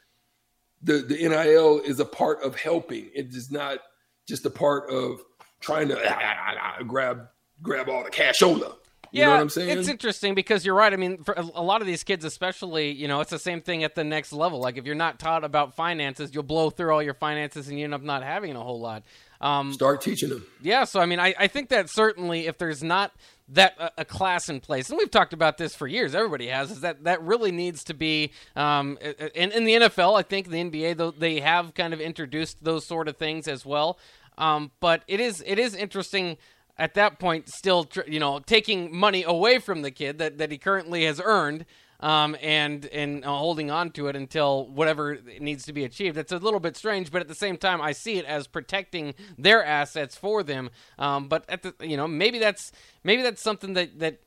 The 0.83 0.95
the 0.95 1.17
NIL 1.17 1.81
is 1.81 2.01
a 2.01 2.05
part 2.05 2.43
of 2.43 2.57
helping. 2.57 3.11
It 3.15 3.35
is 3.35 3.51
not 3.51 3.79
just 4.27 4.45
a 4.47 4.51
part 4.51 4.91
of 4.91 5.21
trying 5.61 5.89
to 5.89 5.97
ah, 5.97 6.19
ah, 6.21 6.75
ah, 6.79 6.83
grab 6.83 7.29
grab 7.63 7.89
all 7.89 8.05
the 8.05 8.11
cashola. 8.11 8.75
You 9.13 9.21
yeah, 9.21 9.47
saying? 9.47 9.79
It's 9.79 9.89
interesting 9.89 10.35
because 10.35 10.65
you're 10.65 10.75
right. 10.75 10.91
I 10.91 10.97
mean, 10.97 11.23
for 11.23 11.35
a 11.35 11.63
lot 11.63 11.83
of 11.83 11.87
these 11.87 12.03
kids, 12.03 12.25
especially, 12.25 12.93
you 12.93 13.09
know, 13.09 13.21
it's 13.21 13.31
the 13.31 13.39
same 13.39 13.61
thing 13.61 13.85
at 13.85 13.95
the 13.95 14.05
next 14.05 14.33
level. 14.33 14.59
Like 14.59 14.79
if 14.79 14.87
you're 14.87 14.95
not 14.95 15.19
taught 15.19 15.45
about 15.45 15.75
finances, 15.75 16.31
you'll 16.33 16.45
blow 16.45 16.71
through 16.71 16.95
all 16.95 17.03
your 17.03 17.13
finances 17.13 17.69
and 17.69 17.79
you 17.79 17.85
end 17.85 17.93
up 17.93 18.01
not 18.01 18.23
having 18.23 18.57
a 18.57 18.61
whole 18.61 18.81
lot. 18.81 19.03
Um, 19.43 19.75
Start 19.75 20.01
teaching 20.01 20.31
them. 20.31 20.47
Yeah, 20.63 20.85
so 20.85 20.99
I 20.99 21.05
mean, 21.05 21.21
I, 21.21 21.35
I 21.39 21.47
think 21.47 21.69
that 21.69 21.91
certainly 21.91 22.47
if 22.47 22.57
there's 22.57 22.83
not 22.83 23.13
that 23.49 23.75
uh, 23.79 23.91
a 23.99 24.05
class 24.07 24.49
in 24.49 24.61
place, 24.61 24.89
and 24.89 24.97
we've 24.97 25.11
talked 25.11 25.35
about 25.35 25.59
this 25.59 25.75
for 25.75 25.87
years, 25.87 26.15
everybody 26.15 26.47
has, 26.47 26.71
is 26.71 26.81
that 26.81 27.05
that 27.05 27.21
really 27.23 27.53
needs 27.53 27.85
to 27.85 27.95
be. 27.95 28.33
Um, 28.57 28.97
in, 29.35 29.53
in 29.53 29.65
the 29.65 29.75
NFL, 29.75 30.19
I 30.19 30.23
think 30.23 30.49
the 30.49 30.57
NBA, 30.57 30.97
though, 30.97 31.11
they 31.11 31.41
have 31.41 31.75
kind 31.75 31.93
of 31.93 32.01
introduced 32.01 32.65
those 32.65 32.87
sort 32.87 33.09
of 33.09 33.19
things 33.19 33.47
as 33.47 33.67
well. 33.67 33.99
Um, 34.39 34.71
but 34.81 35.03
it 35.07 35.21
is 35.21 35.43
it 35.47 35.59
is 35.59 35.75
interesting 35.75 36.39
at 36.79 36.95
that 36.95 37.19
point 37.19 37.49
still 37.49 37.89
you 38.07 38.21
know 38.21 38.39
taking 38.39 38.95
money 38.97 39.23
away 39.23 39.59
from 39.59 39.83
the 39.83 39.91
kid 39.91 40.19
that, 40.19 40.39
that 40.39 40.51
he 40.51 40.59
currently 40.59 41.05
has 41.05 41.21
earned 41.23 41.65
um, 42.03 42.37
and 42.43 42.87
and 42.87 43.25
uh, 43.25 43.29
holding 43.29 43.71
on 43.71 43.91
to 43.93 44.09
it 44.09 44.17
until 44.17 44.67
whatever 44.67 45.19
needs 45.41 45.65
to 45.67 45.73
be 45.73 45.85
achieved. 45.85 46.17
It's 46.17 46.33
a 46.33 46.39
little 46.39 46.61
bit 46.61 46.77
strange, 46.77 47.13
but 47.13 47.21
at 47.21 47.29
the 47.29 47.35
same 47.35 47.57
time, 47.57 47.81
I 47.81 47.93
see 47.93 48.19
it 48.19 48.25
as 48.25 48.49
protecting 48.49 49.15
their 49.39 49.65
assets 49.65 50.17
for 50.17 50.43
them. 50.43 50.71
Um, 50.99 51.29
but 51.29 51.45
at 51.49 51.63
the 51.63 51.75
you 51.81 51.97
know 51.97 52.09
maybe 52.09 52.39
that's 52.41 52.73
maybe 53.05 53.23
that's 53.23 53.41
something 53.41 53.75
that 53.75 54.01
that 54.01 54.21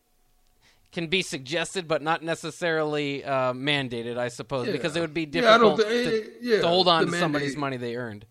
can 0.94 1.08
be 1.08 1.22
suggested, 1.22 1.90
but 1.90 2.02
not 2.02 2.24
necessarily 2.24 3.22
uh, 3.26 3.52
mandated, 3.52 4.18
I 4.18 4.30
suppose, 4.30 4.68
yeah. 4.68 4.72
because 4.72 4.96
it 4.96 5.02
would 5.02 5.14
be 5.14 5.26
difficult 5.26 5.80
yeah, 5.80 5.86
th- 5.86 6.24
to, 6.24 6.32
yeah, 6.42 6.62
to, 6.62 6.68
hold 6.68 6.88
on 6.88 7.08
to 7.08 7.12
somebody's 7.12 7.58
money 7.58 7.76
they 7.76 7.98
earned. 7.98 8.26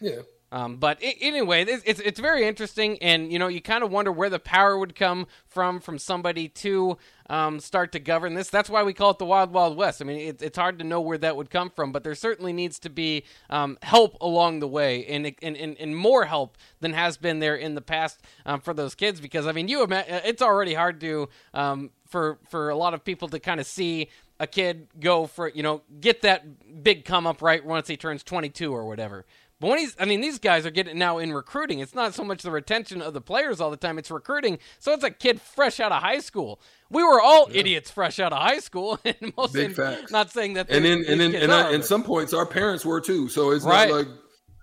Yeah. 0.00 0.22
Um, 0.52 0.76
but 0.76 0.98
anyway, 1.00 1.64
it's, 1.64 2.00
it's, 2.00 2.20
very 2.20 2.46
interesting, 2.46 2.96
and 3.02 3.32
you 3.32 3.40
know 3.40 3.48
you 3.48 3.60
kind 3.60 3.82
of 3.82 3.90
wonder 3.90 4.12
where 4.12 4.30
the 4.30 4.38
power 4.38 4.78
would 4.78 4.94
come 4.94 5.26
from 5.48 5.80
from 5.80 5.98
somebody 5.98 6.48
to 6.48 6.96
um, 7.28 7.58
start 7.58 7.90
to 7.92 7.98
govern 7.98 8.34
this. 8.34 8.50
That's 8.50 8.70
why 8.70 8.84
we 8.84 8.92
call 8.92 9.10
it 9.10 9.18
the 9.18 9.24
Wild 9.24 9.52
Wild 9.52 9.76
West. 9.76 10.00
I 10.00 10.04
mean, 10.04 10.20
it, 10.20 10.42
it's 10.42 10.56
hard 10.56 10.78
to 10.78 10.84
know 10.84 11.00
where 11.00 11.18
that 11.18 11.36
would 11.36 11.50
come 11.50 11.70
from, 11.70 11.90
but 11.90 12.04
there 12.04 12.14
certainly 12.14 12.52
needs 12.52 12.78
to 12.80 12.90
be 12.90 13.24
um, 13.50 13.78
help 13.82 14.16
along 14.20 14.60
the 14.60 14.68
way, 14.68 15.04
and, 15.06 15.26
and, 15.42 15.56
and, 15.56 15.76
and, 15.78 15.96
more 15.96 16.24
help 16.24 16.56
than 16.80 16.92
has 16.92 17.16
been 17.16 17.40
there 17.40 17.56
in 17.56 17.74
the 17.74 17.80
past 17.80 18.22
um, 18.46 18.60
for 18.60 18.72
those 18.74 18.94
kids. 18.94 19.20
Because 19.20 19.48
I 19.48 19.52
mean, 19.52 19.66
you 19.66 19.84
it's 19.90 20.42
already 20.42 20.74
hard 20.74 21.00
to 21.00 21.28
um, 21.52 21.90
for 22.06 22.38
for 22.48 22.70
a 22.70 22.76
lot 22.76 22.94
of 22.94 23.04
people 23.04 23.28
to 23.28 23.40
kind 23.40 23.58
of 23.58 23.66
see 23.66 24.08
a 24.40 24.46
kid 24.46 24.88
go 25.00 25.26
for 25.26 25.48
you 25.48 25.62
know 25.62 25.82
get 26.00 26.22
that 26.22 26.82
big 26.82 27.04
come 27.04 27.26
up 27.26 27.42
right 27.42 27.64
once 27.64 27.88
he 27.88 27.96
turns 27.96 28.22
22 28.22 28.72
or 28.72 28.86
whatever. 28.86 29.24
But 29.60 29.70
when 29.70 29.78
he's, 29.78 29.96
I 29.98 30.04
mean, 30.04 30.20
these 30.20 30.38
guys 30.38 30.66
are 30.66 30.70
getting 30.70 30.98
now 30.98 31.18
in 31.18 31.32
recruiting. 31.32 31.78
It's 31.78 31.94
not 31.94 32.12
so 32.12 32.24
much 32.24 32.42
the 32.42 32.50
retention 32.50 33.00
of 33.00 33.14
the 33.14 33.20
players 33.20 33.60
all 33.60 33.70
the 33.70 33.76
time; 33.76 33.98
it's 33.98 34.10
recruiting. 34.10 34.58
So 34.78 34.92
it's 34.92 35.04
a 35.04 35.10
kid 35.10 35.40
fresh 35.40 35.80
out 35.80 35.92
of 35.92 36.02
high 36.02 36.18
school. 36.18 36.60
We 36.90 37.02
were 37.02 37.20
all 37.20 37.48
yeah. 37.50 37.60
idiots 37.60 37.90
fresh 37.90 38.18
out 38.18 38.32
of 38.32 38.42
high 38.42 38.58
school, 38.58 38.98
and 39.04 39.32
most 39.36 39.54
Big 39.54 39.74
facts. 39.74 40.10
Not 40.10 40.30
saying 40.30 40.54
that, 40.54 40.70
and 40.70 40.84
then 40.84 41.04
and 41.08 41.20
then 41.20 41.34
and 41.34 41.74
in 41.74 41.82
some 41.82 42.02
points 42.02 42.34
our 42.34 42.46
parents 42.46 42.84
were 42.84 43.00
too. 43.00 43.28
So 43.28 43.52
it's 43.52 43.64
right. 43.64 43.88
not 43.88 43.96
like 43.96 44.08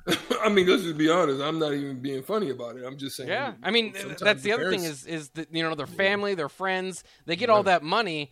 I 0.42 0.50
mean, 0.50 0.68
let's 0.68 0.84
just 0.84 0.98
be 0.98 1.10
honest. 1.10 1.42
I'm 1.42 1.60
not 1.60 1.74
even 1.74 2.00
being 2.00 2.24
funny 2.24 2.50
about 2.50 2.76
it. 2.76 2.86
I'm 2.86 2.98
just 2.98 3.16
saying. 3.16 3.30
Yeah, 3.30 3.54
I 3.62 3.72
mean, 3.72 3.94
that's 4.20 4.42
the 4.42 4.54
other 4.54 4.70
thing 4.70 4.84
is 4.84 5.06
is 5.06 5.30
that 5.30 5.54
you 5.54 5.64
know 5.64 5.76
their 5.76 5.88
family, 5.88 6.36
their 6.36 6.50
friends, 6.50 7.04
they 7.26 7.36
get 7.36 7.50
all 7.50 7.64
that 7.64 7.84
money. 7.84 8.32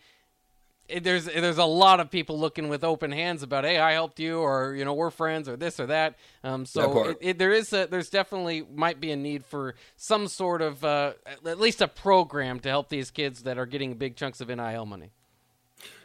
There's 1.01 1.25
there's 1.25 1.57
a 1.57 1.65
lot 1.65 1.99
of 1.99 2.09
people 2.09 2.39
looking 2.39 2.69
with 2.69 2.83
open 2.83 3.11
hands 3.11 3.43
about, 3.43 3.63
hey, 3.63 3.79
I 3.79 3.93
helped 3.93 4.19
you, 4.19 4.39
or 4.39 4.73
you 4.75 4.85
know, 4.85 4.93
we're 4.93 5.09
friends, 5.09 5.47
or 5.47 5.55
this 5.55 5.79
or 5.79 5.87
that. 5.87 6.15
Um, 6.43 6.65
so 6.65 7.09
it, 7.09 7.17
it, 7.21 7.37
there 7.37 7.51
is 7.51 7.71
a 7.73 7.87
there's 7.87 8.09
definitely 8.09 8.65
might 8.73 8.99
be 8.99 9.11
a 9.11 9.15
need 9.15 9.45
for 9.45 9.75
some 9.97 10.27
sort 10.27 10.61
of 10.61 10.83
uh, 10.83 11.13
at 11.45 11.59
least 11.59 11.81
a 11.81 11.87
program 11.87 12.59
to 12.61 12.69
help 12.69 12.89
these 12.89 13.11
kids 13.11 13.43
that 13.43 13.57
are 13.57 13.65
getting 13.65 13.93
big 13.95 14.15
chunks 14.15 14.41
of 14.41 14.47
NIL 14.47 14.85
money. 14.85 15.11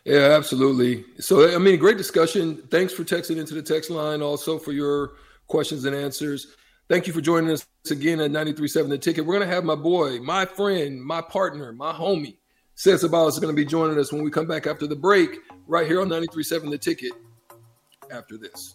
Yeah, 0.04 0.36
absolutely. 0.36 1.04
So, 1.18 1.54
I 1.54 1.58
mean, 1.58 1.78
great 1.78 1.96
discussion. 1.96 2.62
Thanks 2.70 2.92
for 2.92 3.04
texting 3.04 3.38
into 3.38 3.54
the 3.54 3.62
text 3.62 3.90
line, 3.90 4.20
also 4.20 4.58
for 4.58 4.72
your 4.72 5.12
questions 5.46 5.84
and 5.86 5.96
answers. 5.96 6.54
Thank 6.88 7.06
you 7.06 7.14
for 7.14 7.22
joining 7.22 7.50
us 7.50 7.66
again 7.90 8.20
at 8.20 8.30
93.7 8.30 8.90
The 8.90 8.98
Ticket. 8.98 9.24
We're 9.24 9.34
going 9.34 9.48
to 9.48 9.54
have 9.54 9.64
my 9.64 9.74
boy, 9.74 10.18
my 10.20 10.44
friend, 10.44 11.02
my 11.02 11.22
partner, 11.22 11.72
my 11.72 11.92
homie, 11.94 12.36
Seth 12.76 13.04
is 13.04 13.08
going 13.38 13.40
to 13.40 13.52
be 13.52 13.64
joining 13.64 13.98
us 13.98 14.12
when 14.12 14.24
we 14.24 14.30
come 14.30 14.46
back 14.46 14.66
after 14.66 14.86
the 14.86 14.96
break, 14.96 15.38
right 15.66 15.86
here 15.86 16.00
on 16.00 16.08
93.7 16.08 16.70
The 16.70 16.78
Ticket 16.78 17.12
after 18.10 18.36
this. 18.36 18.74